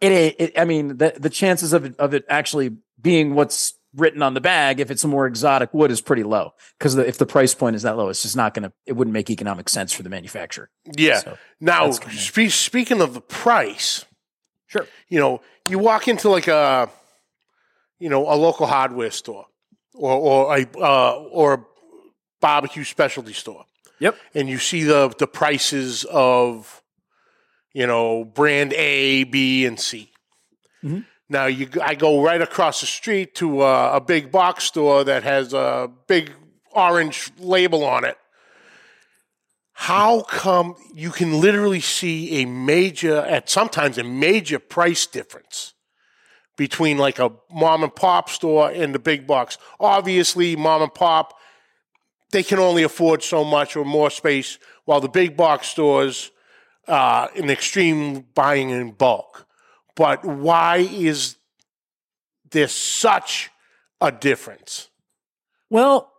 [0.00, 4.22] it, it, I mean the the chances of it of it actually being what's written
[4.22, 7.26] on the bag if it's a more exotic wood is pretty low because if the
[7.26, 9.92] price point is that low it's just not going to it wouldn't make economic sense
[9.92, 11.20] for the manufacturer Yeah.
[11.20, 14.04] So, now, spe- speaking of the price,
[14.66, 16.88] sure you know, you walk into like a,
[17.98, 19.46] you know, a local hardware store,
[19.94, 21.64] or or a uh, or a
[22.40, 23.64] barbecue specialty store,
[23.98, 26.82] yep and you see the the prices of,
[27.72, 30.10] you know, brand A, B, and C.
[30.82, 31.04] Mhm.
[31.28, 35.24] Now you, I go right across the street to uh, a big box store that
[35.24, 36.32] has a big
[36.70, 38.16] orange label on it.
[39.72, 45.74] How come you can literally see a major, at sometimes a major price difference
[46.56, 49.58] between like a mom and pop store and the big box?
[49.78, 51.34] Obviously, mom and pop,
[52.36, 56.30] they can only afford so much or more space, while the big box stores,
[56.86, 59.46] uh, in extreme buying in bulk.
[59.94, 61.36] But why is
[62.50, 63.50] there such
[64.00, 64.90] a difference?
[65.70, 66.12] well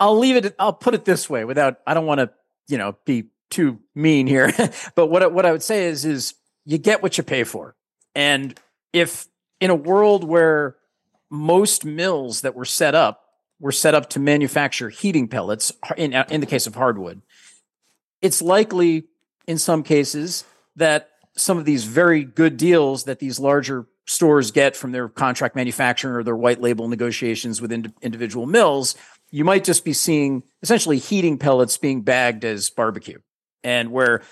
[0.00, 2.30] i'll leave it i'll put it this way without i don't want to
[2.68, 4.52] you know be too mean here
[4.94, 6.34] but what what i would say is is
[6.64, 7.74] you get what you pay for
[8.14, 8.58] and
[8.92, 9.26] if
[9.60, 10.76] in a world where
[11.30, 13.24] most mills that were set up
[13.60, 17.22] were set up to manufacture heating pellets in uh, in the case of hardwood
[18.20, 19.04] it's likely
[19.46, 20.44] in some cases
[20.76, 25.54] that some of these very good deals that these larger stores get from their contract
[25.54, 28.96] manufacturing or their white label negotiations with ind- individual mills,
[29.30, 33.18] you might just be seeing essentially heating pellets being bagged as barbecue.
[33.62, 34.22] And where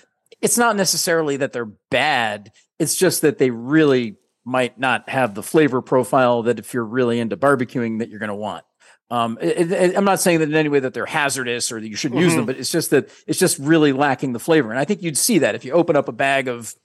[0.41, 5.43] it's not necessarily that they're bad, it's just that they really might not have the
[5.43, 8.65] flavor profile that if you're really into barbecuing that you're going to want.
[9.09, 11.87] Um, it, it, I'm not saying that in any way that they're hazardous or that
[11.87, 12.25] you shouldn't mm-hmm.
[12.25, 12.47] use them, mm-hmm.
[12.47, 14.69] but it's just that it's just really lacking the flavor.
[14.69, 16.75] And I think you'd see that if you open up a bag of,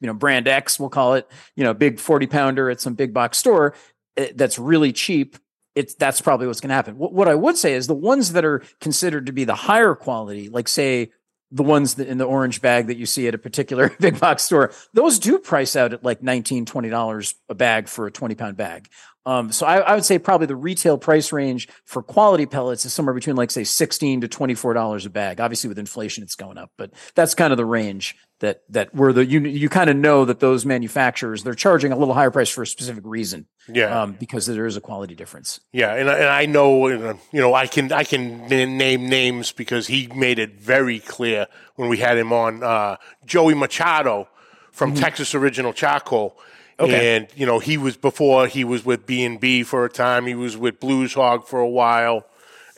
[0.00, 3.14] you know, brand X, we'll call it, you know, big 40 pounder at some big
[3.14, 3.74] box store
[4.16, 5.38] it, eh, that's really cheap.
[5.74, 6.98] It's that's probably what's going to happen.
[6.98, 9.94] What, what I would say is the ones that are considered to be the higher
[9.94, 11.10] quality, like say
[11.50, 14.42] the ones that in the orange bag that you see at a particular big box
[14.42, 18.56] store, those do price out at like 19 $20 a bag for a 20 pound
[18.56, 18.88] bag.
[19.26, 22.92] Um, so I, I, would say probably the retail price range for quality pellets is
[22.92, 25.40] somewhere between like say 16 to $24 a bag.
[25.40, 29.14] Obviously with inflation, it's going up, but that's kind of the range that, that where
[29.14, 32.50] the, you, you kind of know that those manufacturers, they're charging a little higher price
[32.50, 33.46] for a specific reason.
[33.66, 34.02] Yeah.
[34.02, 35.60] Um, because there is a quality difference.
[35.72, 35.94] Yeah.
[35.94, 40.38] And, and I know, you know, I can, I can name names because he made
[40.38, 44.28] it very clear when we had him on, uh, Joey Machado
[44.70, 45.00] from mm-hmm.
[45.00, 46.36] Texas Original Charcoal
[46.78, 47.16] Okay.
[47.16, 50.26] And you know, he was before he was with B and B for a time.
[50.26, 52.26] He was with Blues Hog for a while,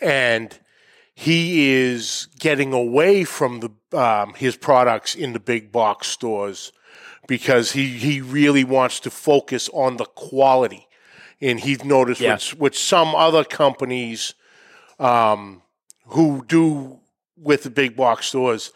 [0.01, 0.57] and
[1.15, 6.73] he is getting away from the um, his products in the big box stores
[7.27, 10.87] because he he really wants to focus on the quality.
[11.41, 12.35] And he's noticed yeah.
[12.35, 14.35] with, with some other companies
[14.99, 15.63] um,
[16.07, 17.01] who do
[17.37, 18.73] with the big box stores,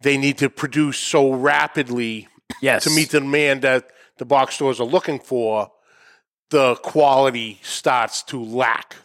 [0.00, 2.28] they need to produce so rapidly
[2.62, 2.84] yes.
[2.84, 5.72] to meet the demand that the box stores are looking for,
[6.50, 8.96] the quality starts to lack.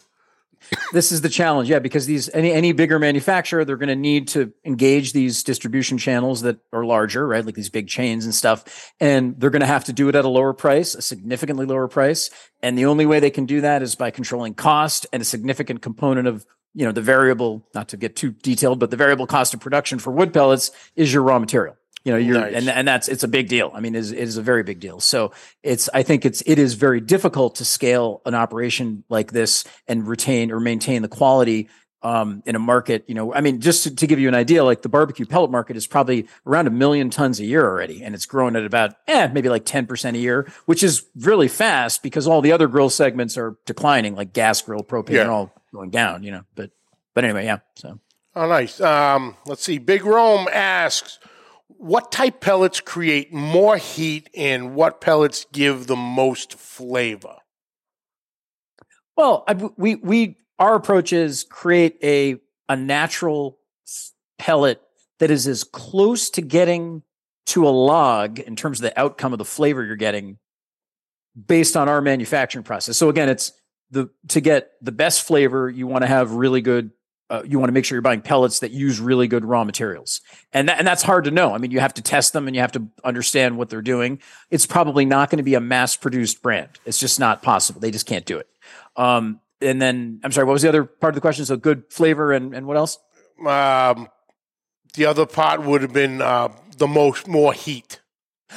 [0.92, 4.28] this is the challenge, yeah, because these any any bigger manufacturer, they're going to need
[4.28, 8.92] to engage these distribution channels that are larger, right, like these big chains and stuff,
[9.00, 11.88] and they're going to have to do it at a lower price, a significantly lower
[11.88, 12.30] price,
[12.62, 15.82] and the only way they can do that is by controlling cost and a significant
[15.82, 19.54] component of you know the variable, not to get too detailed, but the variable cost
[19.54, 21.76] of production for wood pellets is your raw material
[22.06, 22.54] you know you're nice.
[22.54, 23.72] and and that's it's a big deal.
[23.74, 25.00] I mean it is, it is a very big deal.
[25.00, 25.32] So
[25.64, 30.06] it's i think it's it is very difficult to scale an operation like this and
[30.06, 31.68] retain or maintain the quality
[32.02, 34.62] um, in a market you know i mean just to, to, give you an idea
[34.62, 38.14] like the barbecue pellet market is probably around a million tons a year already and
[38.14, 42.28] it's growing at about eh, maybe like 10% a year which is really fast because
[42.28, 45.24] all the other grill segments are declining like gas grill propane yeah.
[45.24, 46.70] are all going down you know but
[47.14, 47.98] but anyway yeah so.
[48.36, 48.82] Oh nice.
[48.82, 49.78] Um, let's see.
[49.78, 51.18] Big rome asks
[51.68, 57.36] what type pellets create more heat and what pellets give the most flavor?
[59.16, 62.36] Well, I, we we our approach is create a
[62.68, 63.58] a natural
[64.38, 64.80] pellet
[65.18, 67.02] that is as close to getting
[67.46, 70.38] to a log in terms of the outcome of the flavor you're getting
[71.46, 72.96] based on our manufacturing process.
[72.96, 73.52] So again, it's
[73.90, 76.90] the to get the best flavor, you want to have really good
[77.28, 80.20] uh, you want to make sure you're buying pellets that use really good raw materials.
[80.52, 81.54] And that, and that's hard to know.
[81.54, 84.20] I mean, you have to test them and you have to understand what they're doing.
[84.50, 86.68] It's probably not going to be a mass produced brand.
[86.84, 87.80] It's just not possible.
[87.80, 88.48] They just can't do it.
[88.96, 91.44] Um, and then I'm sorry, what was the other part of the question?
[91.44, 92.98] So good flavor and, and what else?
[93.44, 94.08] Um,
[94.94, 98.00] the other part would have been uh, the most more heat.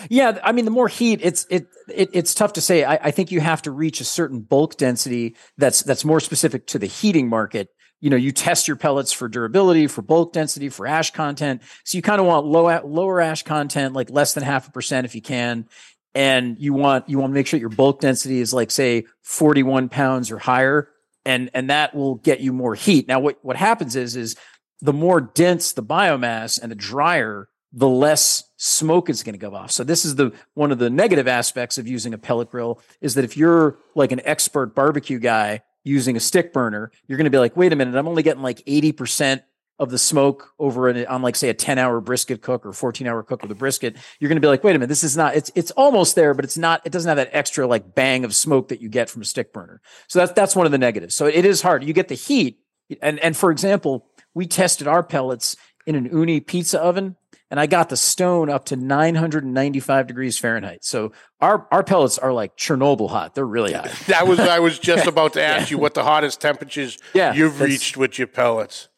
[0.10, 2.84] Yeah, I mean, the more heat, it's it, it it's tough to say.
[2.84, 6.68] I, I, think you have to reach a certain bulk density that's that's more specific
[6.68, 10.70] to the heating market you know you test your pellets for durability for bulk density
[10.70, 11.62] for ash content.
[11.84, 15.06] So you kind of want low lower ash content like less than half a percent
[15.06, 15.68] if you can.
[16.16, 19.90] And you want you want to make sure your bulk density is like say 41
[19.90, 20.90] pounds or higher
[21.26, 23.08] and and that will get you more heat.
[23.08, 24.36] Now what what happens is is
[24.82, 29.54] the more dense the biomass and the drier the less smoke is going to go
[29.54, 29.72] off.
[29.72, 33.14] So this is the one of the negative aspects of using a pellet grill is
[33.16, 37.32] that if you're like an expert barbecue guy using a stick burner, you're going to
[37.32, 39.44] be like, wait a minute, I'm only getting like 80%
[39.80, 43.08] of the smoke over an, on like say a 10 hour brisket cook or 14
[43.08, 43.96] hour cook with a brisket.
[44.20, 46.34] You're going to be like, wait a minute, this is not, it's, it's almost there,
[46.34, 49.10] but it's not, it doesn't have that extra like bang of smoke that you get
[49.10, 49.82] from a stick burner.
[50.08, 51.16] So that's, that's one of the negatives.
[51.16, 51.84] So it is hard.
[51.84, 52.60] You get the heat.
[53.02, 57.16] And, and for example, we tested our pellets in an Ooni pizza oven
[57.50, 60.84] and I got the stone up to 995 degrees Fahrenheit.
[60.84, 63.36] So our our pellets are like Chernobyl hot.
[63.36, 63.90] They're really hot.
[64.08, 65.76] that was I was just about to ask yeah.
[65.76, 68.90] you what the hottest temperatures yeah, you've reached with your pellets.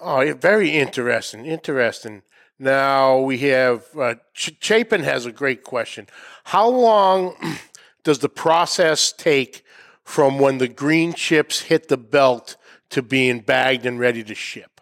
[0.00, 1.46] Oh, very interesting.
[1.46, 2.22] Interesting.
[2.58, 6.06] Now we have uh, Ch- Chapin has a great question.
[6.44, 7.34] How long
[8.04, 9.64] does the process take
[10.04, 12.56] from when the green chips hit the belt
[12.90, 14.80] to being bagged and ready to ship?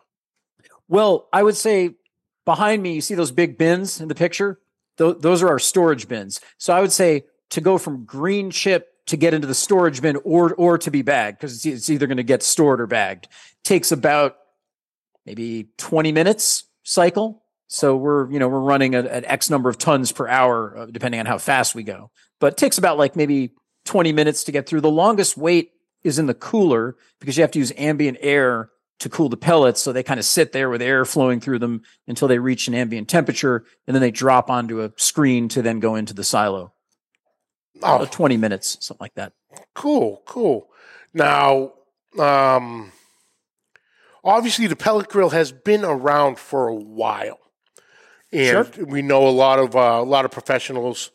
[0.89, 1.95] Well, I would say
[2.45, 4.61] behind me, you see those big bins in the picture?
[4.99, 6.41] Th- those are our storage bins.
[6.59, 10.17] So I would say to go from green chip to get into the storage bin
[10.25, 13.29] or or to be bagged because it's, either going to get stored or bagged
[13.63, 14.37] takes about
[15.27, 19.79] maybe 20 minutes cycle so we're you know we're running at, at x number of
[19.79, 23.17] tons per hour uh, depending on how fast we go but it takes about like
[23.17, 23.53] maybe
[23.85, 27.51] 20 minutes to get through the longest wait is in the cooler because you have
[27.51, 30.81] to use ambient air to cool the pellets so they kind of sit there with
[30.81, 34.81] air flowing through them until they reach an ambient temperature and then they drop onto
[34.83, 36.75] a screen to then go into the silo
[37.83, 39.33] Oh, uh, 20 minutes, something like that.
[39.75, 40.69] Cool, cool.
[41.13, 41.73] Now,
[42.19, 42.93] um,
[44.23, 47.39] obviously, the pellet grill has been around for a while,
[48.33, 51.11] and we know a lot of uh, a lot of professionals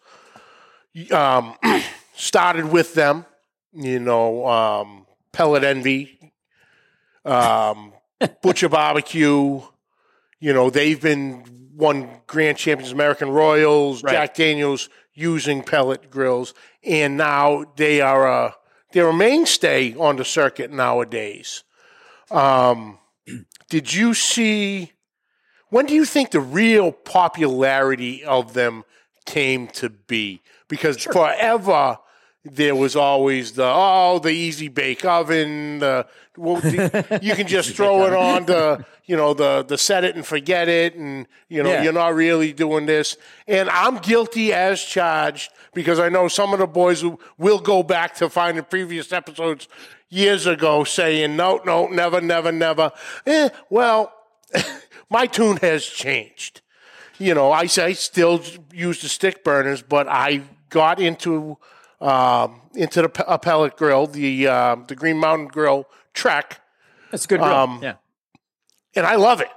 [1.12, 1.56] um,
[2.14, 3.26] started with them.
[3.74, 6.34] You know, um, Pellet Envy,
[7.26, 7.94] um,
[8.42, 9.62] Butcher Barbecue.
[10.40, 14.14] You know, they've been won Grand Champions, American Royals, Right.
[14.14, 16.54] Jack Daniels using pellet grills,
[16.84, 18.56] and now they are a
[18.92, 21.64] they're a mainstay on the circuit nowadays.
[22.32, 23.00] Um,
[23.70, 24.94] did you see?
[25.70, 28.84] When do you think the real popularity of them
[29.26, 30.42] came to be?
[30.68, 32.00] Because forever
[32.46, 35.80] there was always the oh the easy bake oven.
[35.80, 40.04] The, well, the- you can just throw it on the you know the the set
[40.04, 41.84] it and forget it, and you know Yeah.
[41.84, 43.18] you're not really doing this.
[43.48, 47.04] And I'm guilty as charged because I know some of the boys
[47.38, 49.68] will go back to finding previous episodes
[50.10, 52.92] years ago saying no no never never never.
[53.26, 54.14] Eh, well,
[55.10, 56.62] my tune has changed
[57.22, 61.58] you know, I, I still use the stick burners, but I got into
[62.02, 66.62] um, into the pellet grill, the um the Green Mountain Grill Trek,
[67.12, 67.54] That's a good grill.
[67.54, 67.96] Um, yeah.
[68.96, 69.50] and I love it.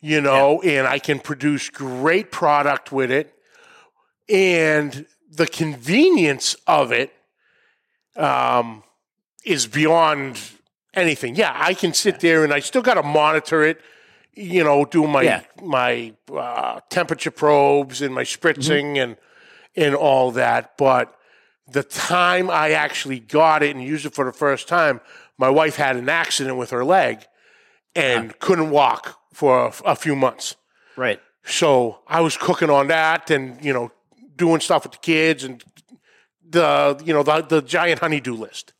[0.00, 3.34] You know, and I can produce great product with it,
[4.28, 7.12] and the convenience of it
[8.16, 8.84] um,
[9.44, 10.40] is beyond
[10.94, 11.34] anything.
[11.34, 13.80] Yeah, I can sit there and I still got to monitor it.
[14.34, 15.42] You know, do my Yeah.
[15.60, 19.16] my uh, temperature probes and my spritzing and
[19.74, 20.76] and all that.
[20.78, 21.12] But
[21.70, 25.00] the time I actually got it and used it for the first time,
[25.36, 27.26] my wife had an accident with her leg
[27.94, 28.36] and ah.
[28.40, 30.56] couldn't walk for a, a few months.
[30.96, 31.20] Right.
[31.44, 33.90] So I was cooking on that and, you know,
[34.36, 35.62] doing stuff with the kids and
[36.48, 38.72] the, you know, the, the giant honeydew list.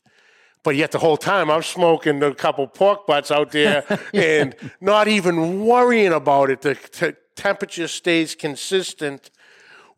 [0.63, 5.07] But yet the whole time I'm smoking a couple pork butts out there and not
[5.07, 6.61] even worrying about it.
[6.61, 9.31] The t- temperature stays consistent.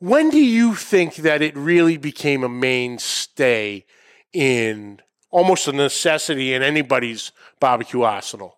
[0.01, 3.85] When do you think that it really became a mainstay
[4.33, 8.57] in almost a necessity in anybody's barbecue arsenal?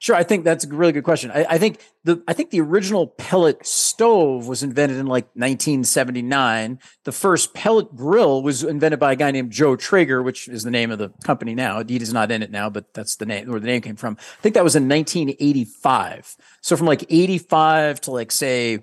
[0.00, 1.30] Sure, I think that's a really good question.
[1.30, 6.80] I, I think the I think the original pellet stove was invented in like 1979.
[7.04, 10.72] The first pellet grill was invented by a guy named Joe Traeger, which is the
[10.72, 11.78] name of the company now.
[11.78, 14.16] Indeed is not in it now, but that's the name where the name came from.
[14.18, 16.36] I think that was in 1985.
[16.62, 18.80] So from like 85 to like say,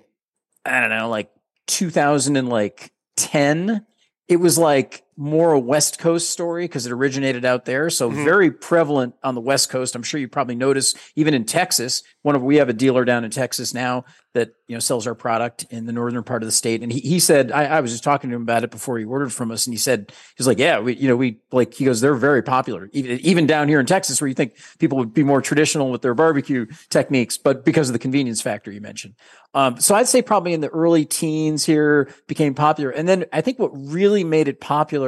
[0.64, 1.28] I don't know, like
[1.66, 3.86] 2000 and like 10,
[4.28, 7.90] it was like more a West Coast story because it originated out there.
[7.90, 9.94] So very prevalent on the West Coast.
[9.94, 12.02] I'm sure you probably noticed even in Texas.
[12.22, 15.14] One of we have a dealer down in Texas now that you know sells our
[15.14, 16.82] product in the northern part of the state.
[16.82, 19.04] And he, he said I, I was just talking to him about it before he
[19.04, 21.84] ordered from us, and he said he's like, yeah, we you know we like he
[21.84, 25.12] goes they're very popular even even down here in Texas where you think people would
[25.12, 29.14] be more traditional with their barbecue techniques, but because of the convenience factor you mentioned.
[29.54, 33.42] Um, so I'd say probably in the early teens here became popular, and then I
[33.42, 35.01] think what really made it popular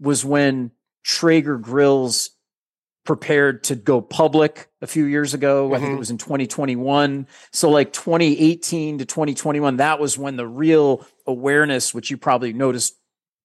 [0.00, 0.72] was when
[1.04, 2.30] Traeger grills
[3.04, 5.68] prepared to go public a few years ago.
[5.68, 5.98] I think it mm-hmm.
[5.98, 7.26] was in 2021.
[7.52, 12.94] So like 2018 to 2021, that was when the real awareness, which you probably noticed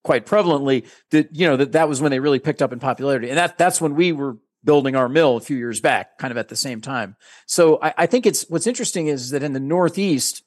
[0.04, 3.30] quite prevalently, that you know that that was when they really picked up in popularity,
[3.30, 6.38] and that that's when we were building our mill a few years back, kind of
[6.38, 7.16] at the same time.
[7.46, 10.44] So I, I think it's what's interesting is that in the Northeast,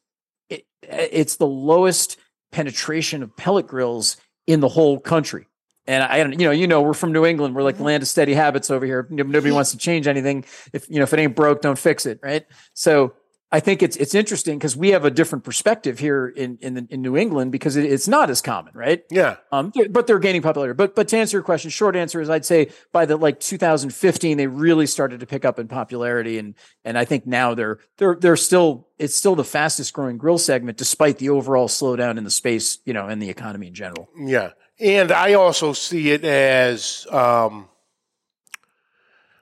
[0.49, 2.18] it, it's the lowest
[2.53, 4.16] penetration of pellet grills
[4.49, 5.47] in the whole country.
[5.87, 7.55] And I, don't- you know, you know, we're from New England.
[7.55, 9.07] We're like the land of steady habits over here.
[9.11, 10.44] Nobody wants to change anything.
[10.73, 12.44] If you know, if it ain't broke, don't fix it, right?
[12.75, 13.15] So
[13.51, 16.87] I think it's it's interesting because we have a different perspective here in in, the,
[16.90, 19.05] in New England because it, it's not as common, right?
[19.11, 19.37] Yeah.
[19.51, 20.77] Um, but they're gaining popularity.
[20.77, 24.37] But but to answer your question, short answer is I'd say by the like 2015
[24.37, 28.17] they really started to pick up in popularity, and and I think now they're they're
[28.17, 32.31] they're still it's still the fastest growing grill segment despite the overall slowdown in the
[32.31, 34.11] space, you know, and the economy in general.
[34.15, 37.71] Yeah, and I also see it as um,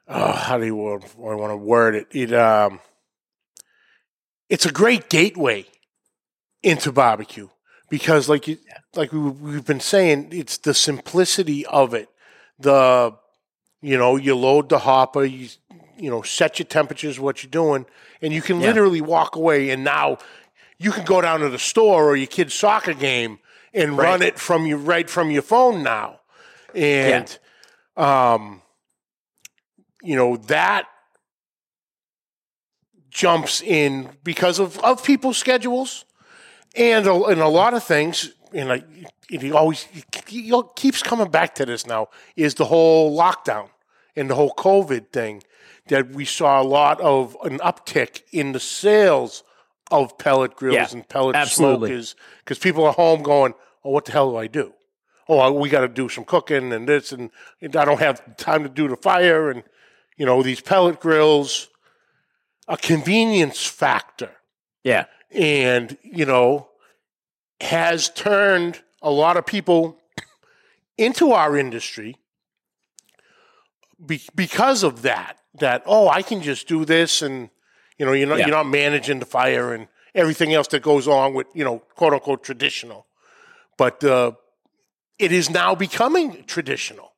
[0.07, 2.07] oh, how do you I want to word it?
[2.13, 2.79] It um,
[4.49, 5.67] it's a great gateway
[6.63, 7.49] into barbecue
[7.89, 8.59] because like you,
[8.95, 12.09] like we, we've been saying, it's the simplicity of it.
[12.59, 13.15] The
[13.83, 15.49] you know you load the hopper, you
[15.99, 17.87] you know set your temperatures, what you're doing,
[18.23, 18.69] and you can Yeah.
[18.69, 19.71] literally walk away.
[19.71, 20.19] And now
[20.79, 23.39] you can go down to the store or your kid's soccer game
[23.75, 26.21] and run it from you right from your phone now,
[26.75, 27.39] and
[27.97, 28.63] um,
[30.03, 30.87] you know that
[33.17, 36.05] jumps in because of, of people's schedules
[36.77, 38.31] and a, and a lot of things.
[38.53, 38.85] And I,
[39.31, 43.71] it always it keeps coming back to this now is the whole lockdown
[44.15, 45.43] and the whole COVID thing
[45.89, 49.43] that we saw a lot of an uptick in the sales
[49.91, 51.89] of pellet grills Yeah, and pellet absolutely.
[51.89, 53.55] smokers because people are home going,
[53.85, 54.75] "Oh, what the hell do I do?
[55.29, 58.63] Oh, we got to do some cooking and this, and, and I don't have time
[58.63, 59.63] to do the fire, and
[60.17, 61.69] you know these pellet grills,
[62.69, 64.31] a convenience factor."
[64.85, 65.07] Yeah.
[65.33, 66.69] and you know
[67.61, 69.99] has turned a lot of people
[70.97, 72.15] into our industry
[74.05, 77.51] be, because of that that oh i can just do this and
[77.99, 78.47] you know you're not Yeah.
[78.47, 82.13] you're not managing the fire and everything else that goes on with you know quote
[82.13, 83.07] unquote traditional
[83.79, 84.33] but uh,
[85.19, 87.13] it is now becoming traditional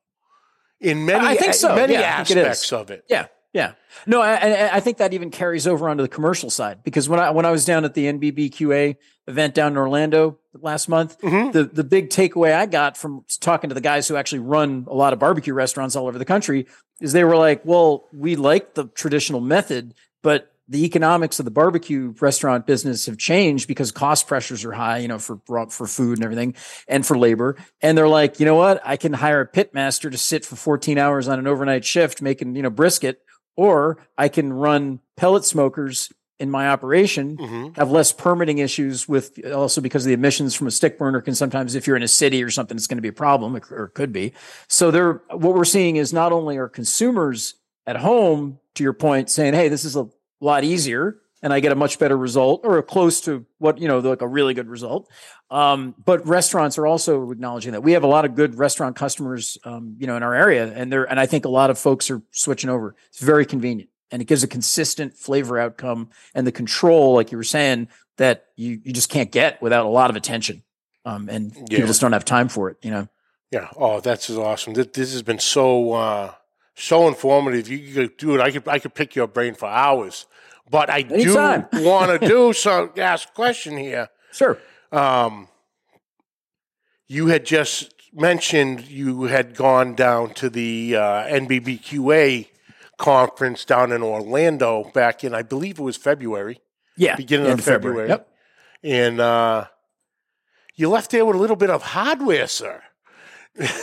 [0.81, 1.75] in many I think so.
[1.75, 3.73] many Yeah, I think it aspects of it Yeah, yeah.
[4.05, 7.19] No, I, I, I think that even carries over onto the commercial side because when
[7.19, 8.95] I when I was down at the NBBQA
[9.27, 11.51] event down in Orlando last month, Mhm.
[11.51, 14.93] the the big takeaway I got from talking to the guys who actually run a
[14.93, 16.67] lot of barbecue restaurants all over the country
[17.01, 21.51] is they were like, "Well, we like the traditional method, but the economics of the
[21.51, 25.39] barbecue restaurant business have changed because cost pressures are high, you know, for
[25.69, 26.53] for food and everything,
[26.87, 27.55] and for labor.
[27.81, 28.79] And they're like, you know what?
[28.85, 32.21] I can hire a pit master to sit for 14 hours on an overnight shift
[32.21, 33.19] making, you know, brisket,
[33.59, 37.75] or I can run pellet smokers in my operation, Mhm.
[37.75, 41.75] have less permitting issues with also because the emissions from a stick burner can sometimes,
[41.75, 44.13] if you're in a city or something, it's going to be a problem or could
[44.13, 44.31] be.
[44.69, 47.55] So they're what we're seeing is not only are consumers
[47.85, 50.07] at home, to your point, saying, "Hey, this is a
[50.39, 53.99] lot easier." And I get a much better result, or close to what you know,
[53.99, 55.09] like a really good result.
[55.49, 59.57] Um, but restaurants are also acknowledging that we have a lot of good restaurant customers,
[59.63, 62.11] um, you know, in our area, and they're and I think a lot of folks
[62.11, 62.93] are switching over.
[63.07, 67.37] It's very convenient, and it gives a consistent flavor outcome and the control, like you
[67.37, 67.87] were saying,
[68.17, 70.63] that you you just can't get without a lot of attention,
[71.05, 71.63] um, and Yeah.
[71.69, 72.77] people just don't have time for it.
[72.81, 73.07] You know,
[73.49, 73.69] Yeah.
[73.77, 74.73] Oh, that's awesome.
[74.73, 76.33] This, this has been so uh,
[76.75, 77.69] so informative.
[77.69, 78.41] You, you could do it.
[78.41, 80.25] I could I could pick your brain for hours.
[80.69, 81.67] But I Anytime.
[81.71, 82.91] do want to do so.
[82.97, 84.09] Ask a question here.
[84.31, 84.57] sure.
[84.91, 85.47] Um,
[87.07, 92.47] you had just mentioned you had gone down to the uh, NBBQA
[92.97, 96.59] conference down in Orlando back in I believe it was February,
[96.97, 98.09] Yeah, beginning of February.
[98.09, 98.27] Yep.
[98.83, 99.65] and uh,
[100.75, 102.81] you left there with a little bit of hardware, sir.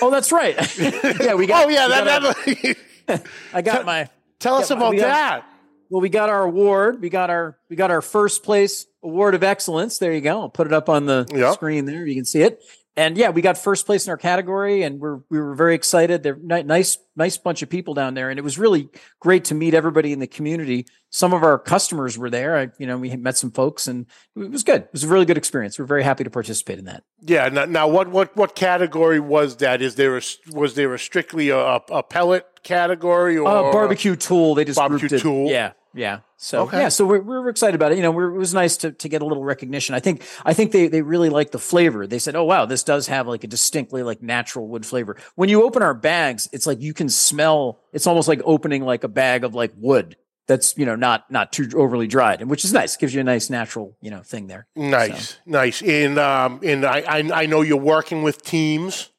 [0.03, 0.55] Oh, that's right.
[0.79, 1.67] yeah, we got.
[1.67, 2.77] oh yeah, we got that,
[3.07, 4.09] that I got my.
[4.39, 5.45] Tell us about got- that.
[5.91, 7.01] Well, we got our award.
[7.01, 9.99] We got our we got our first place award of excellence.
[9.99, 10.41] There you go.
[10.41, 11.55] I'll put it up on the Yep.
[11.55, 12.07] screen there.
[12.07, 12.61] You can see it.
[12.99, 16.23] And yeah, we got first place in our category, and we're we were very excited.
[16.23, 18.89] They're ni- nice nice bunch of people down there, and it was really
[19.21, 20.87] great to meet everybody in the community.
[21.11, 22.57] Some of our customers were there.
[22.57, 24.83] I, you know, we met some folks, and it was good.
[24.83, 25.79] It was a really good experience.
[25.79, 27.05] We're very happy to participate in that.
[27.21, 27.49] Yeah.
[27.49, 29.81] Now, now what, what, what category was that?
[29.83, 30.23] Is there a,
[30.53, 34.55] was there a strictly a, a pellet category or Uh, barbecue tool.
[34.55, 35.23] They just Barbecue grouped it.
[35.23, 35.49] tool.
[35.49, 36.21] Yeah, yeah.
[36.37, 36.79] So Okay.
[36.79, 37.97] yeah, so we're, we're excited about it.
[37.97, 39.95] You know, we're, it was nice to to get a little recognition.
[39.95, 42.07] I think I think they they really like the flavor.
[42.07, 45.49] They said, "Oh wow, this does have like a distinctly like natural wood flavor." When
[45.49, 47.81] you open our bags, it's like you can smell.
[47.93, 50.17] It's almost like opening like a bag of like wood
[50.47, 52.97] that's you know not not too overly dried, and which is nice.
[52.97, 54.67] Gives you a nice natural you know thing there.
[54.77, 55.83] Nice, nice.
[55.83, 59.11] And um, and I, I I know you're working with teams.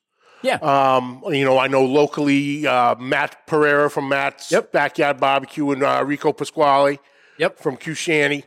[0.42, 0.56] Yeah.
[0.58, 4.72] Um, you know, I know locally uh, Matt Pereira from Matt's Yep.
[4.72, 7.00] Backyard Barbecue and uh, Rico Pasquale
[7.40, 7.60] Yep.
[7.60, 8.44] from Q Shanty.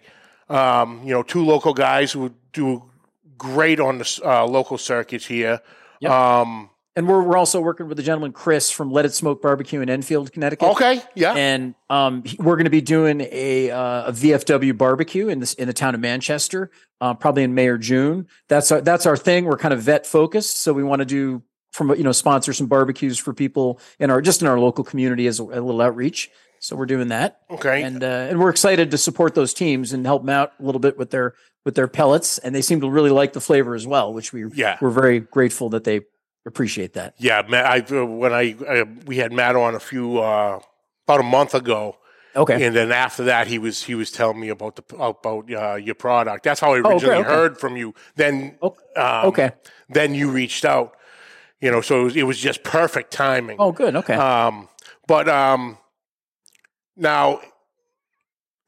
[0.48, 2.82] Um, you know, two local guys who do
[3.38, 5.60] great on the uh, local circuits here.
[6.00, 6.10] Yep.
[6.12, 9.80] Um, And we're we're also working with the gentleman Chris from Let It Smoke Barbecue
[9.80, 10.68] in Enfield, Connecticut.
[10.70, 15.38] okay, yeah, and um, we're going to be doing a, uh, a VFW barbecue in
[15.38, 16.70] this in the town of Manchester,
[17.00, 18.26] uh, probably in May or June.
[18.48, 19.44] That's our that's our thing.
[19.44, 22.66] We're kind of vet focused, so we want to do from you know sponsor some
[22.66, 26.30] barbecues for people in our just in our local community as a, a little outreach.
[26.62, 27.82] So we're doing that, okay.
[27.82, 30.80] and uh, and we're excited to support those teams and help them out a little
[30.80, 32.36] bit with their with their pellets.
[32.38, 34.76] And they seem to really like the flavor as well, which we Yeah.
[34.80, 36.02] we're very grateful that they
[36.44, 37.14] appreciate that.
[37.16, 40.60] Yeah, Matt, I uh, when I uh, we had Matt on a few uh,
[41.06, 41.96] about a month ago,
[42.36, 42.64] Okay.
[42.64, 45.94] And then after that, he was he was telling me about the about uh, your
[45.96, 46.44] product.
[46.44, 47.28] That's how I okay, originally okay.
[47.28, 47.94] heard from you.
[48.16, 49.50] Then Oh, um, okay.
[49.88, 50.96] then you reached out.
[51.60, 53.56] You know, so it was, it was just perfect timing.
[53.58, 53.94] Oh, good.
[53.94, 54.14] Okay.
[54.14, 54.68] Um,
[55.06, 55.76] but um,
[56.96, 57.40] now,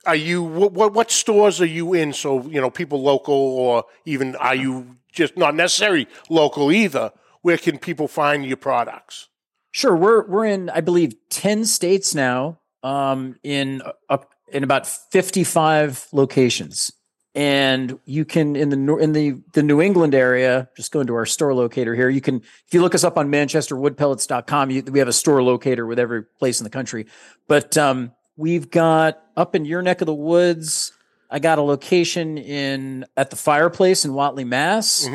[0.05, 2.13] are you what, what stores are you in?
[2.13, 7.13] So you know, people local or even are you just not necessarily local either?
[7.43, 9.29] Where can people find your products?
[9.71, 15.45] Sure, we're we're in I believe ten states now, um, in up in about fifty
[15.45, 16.93] five locations,
[17.35, 20.69] and you can in the in the the New England area.
[20.77, 22.09] Just go into our store locator here.
[22.09, 25.87] You can if you look us up on ManchesterWoodPellets.com, you, we have a store locator
[25.87, 27.07] with every place in the country.
[27.49, 30.93] But um, we've got up in your neck of the woods.
[31.31, 35.07] I got a location in at the fireplace in Watley, Mass.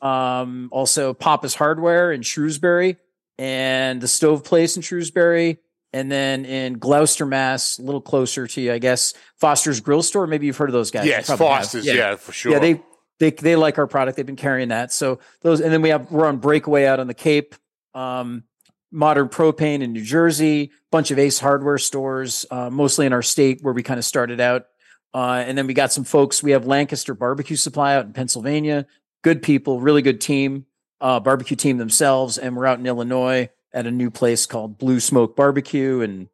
[0.00, 2.98] Um, also Papa's Hardware in Shrewsbury
[3.38, 5.58] and the Stove Place in Shrewsbury.
[5.94, 10.26] And then in Gloucester, Mass, a little closer to you, I guess, Foster's Grill Store.
[10.26, 11.06] Maybe you've heard of those guys.
[11.06, 11.28] Yes.
[11.28, 11.86] Foster's.
[11.86, 12.16] Yeah.
[12.16, 12.50] for sure.
[12.50, 12.82] Yeah, they
[13.20, 14.16] they they like our product.
[14.16, 14.92] They've been carrying that.
[14.92, 17.54] So those, and then we have we're on Breakaway out on the Cape,
[17.94, 18.42] um,
[18.90, 23.60] Modern Propane in New Jersey, bunch of Ace Hardware stores, uh, mostly in our state
[23.62, 24.66] where we kind of started out.
[25.14, 26.42] Uh, and then we got some folks.
[26.42, 28.86] We have Lancaster Barbecue Supply out in Pennsylvania.
[29.22, 30.66] Good people, really good team,
[31.00, 32.36] uh, barbecue team themselves.
[32.36, 36.28] And we're out in Illinois at a new place called Blue Smoke Barbecue and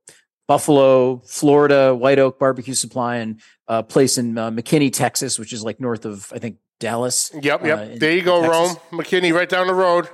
[0.47, 5.65] Buffalo, Florida, White Oak Barbecue Supply, and a place in uh, McKinney, Texas, which is
[5.65, 7.31] like north of I think Dallas.
[7.41, 7.79] Yep, yep.
[7.79, 8.77] uh, in there you go, Texas.
[8.93, 10.09] Rome McKinney, right down the road.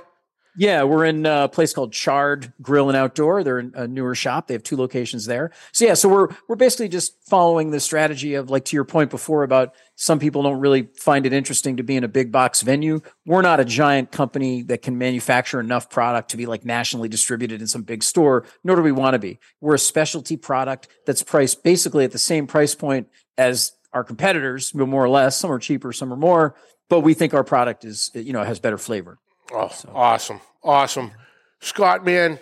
[0.59, 3.43] Yeah, we're in a place called Chard Grill and Outdoor.
[3.43, 4.47] They're a newer shop.
[4.47, 5.51] They have two locations there.
[5.71, 9.11] So yeah, so we're we're basically just following the strategy of like to your point
[9.11, 12.63] before about some people don't really find it interesting to be in a big box
[12.63, 13.01] venue.
[13.23, 17.61] We're not a giant company that can manufacture enough product to be like nationally distributed
[17.61, 19.39] in some big store, nor do we want to be.
[19.61, 24.73] We're a specialty product that's priced basically at the same price point as our competitors,
[24.73, 25.37] more or less.
[25.37, 26.55] Some are cheaper, some are more,
[26.89, 29.19] but we think our product is you know has better flavor.
[29.51, 31.11] Oh, awesome, awesome,
[31.59, 32.39] Scott, man.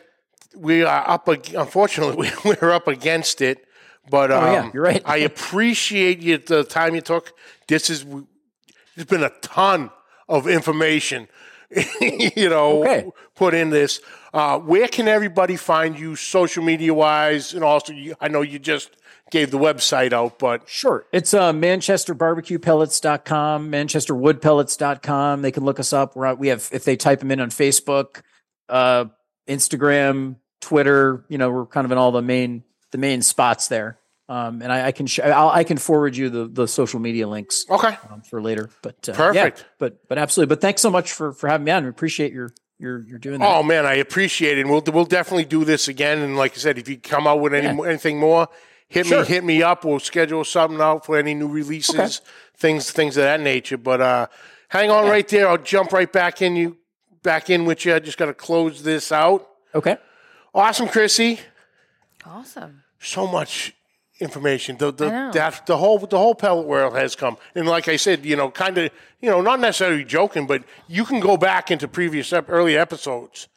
[0.55, 1.27] We are up.
[1.29, 3.65] ag- Unfortunately, we, we're up against it.
[4.09, 5.01] But um, Oh, yeah, you're right.
[5.05, 7.33] I appreciate you the time you took.
[7.67, 8.05] This is
[8.95, 9.89] there's been a ton
[10.29, 11.27] of information,
[12.01, 13.09] you know, Okay.
[13.35, 13.99] put in this.
[14.33, 18.59] Uh, where can everybody find you, social media wise, and also you, I know you
[18.59, 18.89] just
[19.31, 21.05] gave the website out, but Sure.
[21.11, 25.41] It's uh, manchesterbarbecuepellets.com, manchesterwoodpellets.com.
[25.41, 26.15] They can look us up.
[26.15, 28.21] We're out, we have, if they type them in on Facebook,
[28.69, 29.05] uh,
[29.47, 33.99] Instagram, Twitter, you know, we're kind of in all the main, the main spots there.
[34.27, 37.27] Um, and I, I can, sh- I'll, I can forward you the, the social media
[37.27, 39.59] links okay, um, for later, but, uh, Perfect.
[39.59, 40.55] yeah, but, but absolutely.
[40.55, 41.83] But thanks so much for, for having me on.
[41.83, 42.49] We appreciate your,
[42.79, 43.47] your, you're doing that.
[43.47, 44.61] Oh man, I appreciate it.
[44.61, 46.19] And we'll we'll definitely do this again.
[46.19, 47.87] And like I said, if you come out with any Yeah.
[47.87, 48.47] anything more,
[48.87, 49.21] hit Sure.
[49.21, 49.83] me hit me up.
[49.85, 52.29] We'll schedule something out for any new releases, Okay.
[52.57, 53.77] things things of that nature.
[53.77, 54.27] But uh,
[54.69, 55.47] hang on right there.
[55.47, 56.77] I'll jump right back in you
[57.23, 57.95] back in with you.
[57.95, 59.47] I just got to close this out.
[59.73, 59.97] Okay.
[60.53, 61.39] Awesome, Chrissy.
[62.25, 62.83] Awesome.
[62.99, 63.73] So much
[64.19, 64.77] information.
[64.77, 67.37] The the that the whole the whole pellet world has come.
[67.55, 71.03] And like I said, you know, kind of you know, not necessarily joking, but you
[71.05, 73.54] can go back into previous ep- early episodes a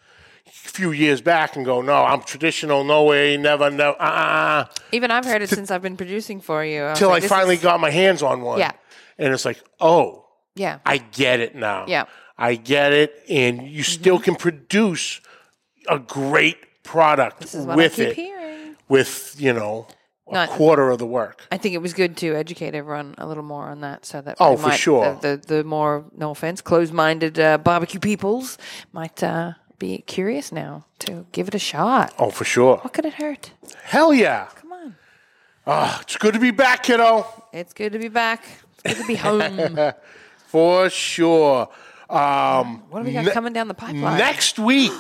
[0.53, 5.11] few years back and go, no, I'm traditional, no way, never, no, uh, uh, Even
[5.11, 6.83] I've heard it since I've been producing for you.
[6.83, 8.59] was till like, I finally is- got my hands on one.
[8.59, 8.73] Yeah.
[9.19, 10.79] And it's like, oh, Yeah.
[10.87, 11.85] I get it now.
[11.89, 12.05] Yeah.
[12.37, 13.23] I get it.
[13.29, 15.21] And you still can produce
[15.89, 18.77] a great product This is what with I it, hearing.
[18.89, 19.87] with, you know,
[20.29, 21.43] a Not- quarter of the work.
[21.51, 24.37] I think it was good to educate everyone a little more on that, so that
[24.39, 25.19] Oh, they for sure.
[25.23, 28.59] the, the the more no offense, closed-minded uh, barbecue peoples
[28.93, 32.13] might uh, be curious now to give it a shot.
[32.19, 32.79] Oh, for sure.
[32.79, 33.53] What could it hurt?
[33.85, 34.49] Hell yeah.
[34.57, 34.97] Come on,
[35.67, 37.27] Ah, it's good to be back, kiddo.
[37.53, 38.45] it's good to be back.
[38.85, 39.93] It's good to be home.
[40.49, 41.69] For sure.
[42.09, 44.17] Um, What do we got Ne- coming down the pipeline?
[44.17, 44.93] next week,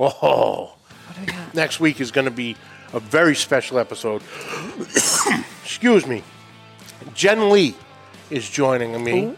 [0.00, 1.54] oh, What do we got?
[1.54, 2.56] next week is going to be
[2.94, 4.22] a very special episode.
[5.62, 6.22] Excuse me.
[7.14, 7.74] Jen Lee
[8.30, 9.34] is joining me,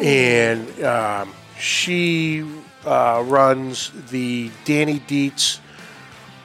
[0.00, 2.44] and um, she
[2.88, 5.60] uh, runs the Danny Dietz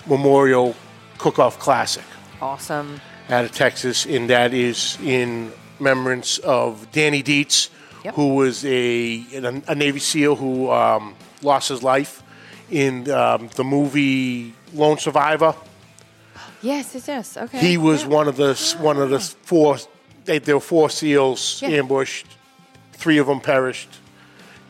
[0.08, 0.76] Memorial
[1.18, 2.04] Cook-Off Classic
[2.41, 3.00] Awesome.
[3.30, 7.70] out of Texas, and that is in remembrance of Danny Dietz,
[8.04, 8.16] Yep.
[8.16, 9.26] who was a
[9.68, 12.22] a Navy SEAL who um, lost his life
[12.70, 15.56] in um, the movie Lone Survivor.
[16.62, 17.38] Yes, yes, yes.
[17.38, 17.60] Okay.
[17.60, 18.10] He was Yeah.
[18.10, 19.78] one of the one of the four.
[20.26, 21.70] They, there were four SEALs Yeah.
[21.80, 22.28] ambushed.
[22.91, 23.89] Three of them perished.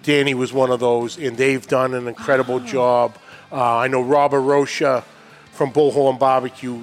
[0.03, 2.59] Danny was one of those, and they've done an incredible Oh.
[2.59, 3.15] job.
[3.51, 5.03] Uh, I know Robert Rocha
[5.53, 6.81] from Bullhorn Barbecue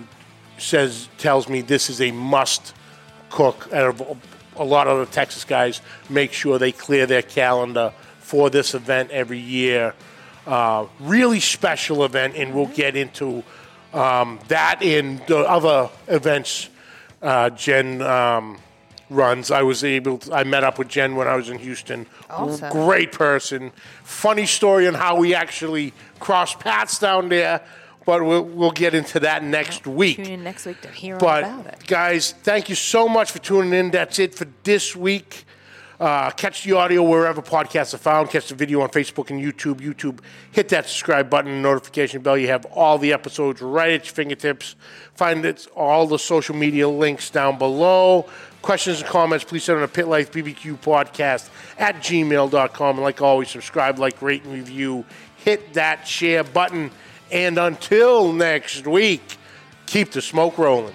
[0.58, 2.74] says tells me this is a must
[3.30, 3.68] cook.
[3.72, 4.00] And
[4.56, 9.10] a lot of the Texas guys make sure they clear their calendar for this event
[9.10, 9.94] every year.
[10.46, 13.42] Uh, really special event, and we'll get into
[13.92, 16.68] um, that in the other events.
[17.22, 18.58] Uh, Jen um,
[19.11, 19.50] runs.
[19.50, 20.18] I was able.
[20.18, 22.06] To, I met up with Jen when I was in Houston.
[22.30, 22.70] Awesome.
[22.72, 23.72] Great person.
[24.04, 27.61] Funny story on how we actually crossed paths down there,
[28.06, 30.16] but we'll, we'll get into that next week.
[30.16, 31.86] Tune in next week to hear But about it.
[31.86, 33.90] guys, thank you so much for tuning in.
[33.90, 35.44] That's it for this week.
[36.01, 38.30] Uh, catch the audio wherever podcasts are found.
[38.30, 39.80] Catch the video on Facebook and YouTube.
[39.80, 40.20] YouTube,
[40.51, 42.38] hit that subscribe button notification bell.
[42.38, 44.76] You have all the episodes right at your fingertips.
[45.14, 48.26] Find it, all the social media links down below.
[48.62, 52.96] Questions and comments, please send them to Pit Life BBQ Podcast at gmail.com.
[52.96, 55.05] And like always, subscribe, like, rate, and review.
[55.36, 56.90] Hit that share button.
[57.30, 59.36] And until next week,
[59.84, 60.94] keep the smoke rolling.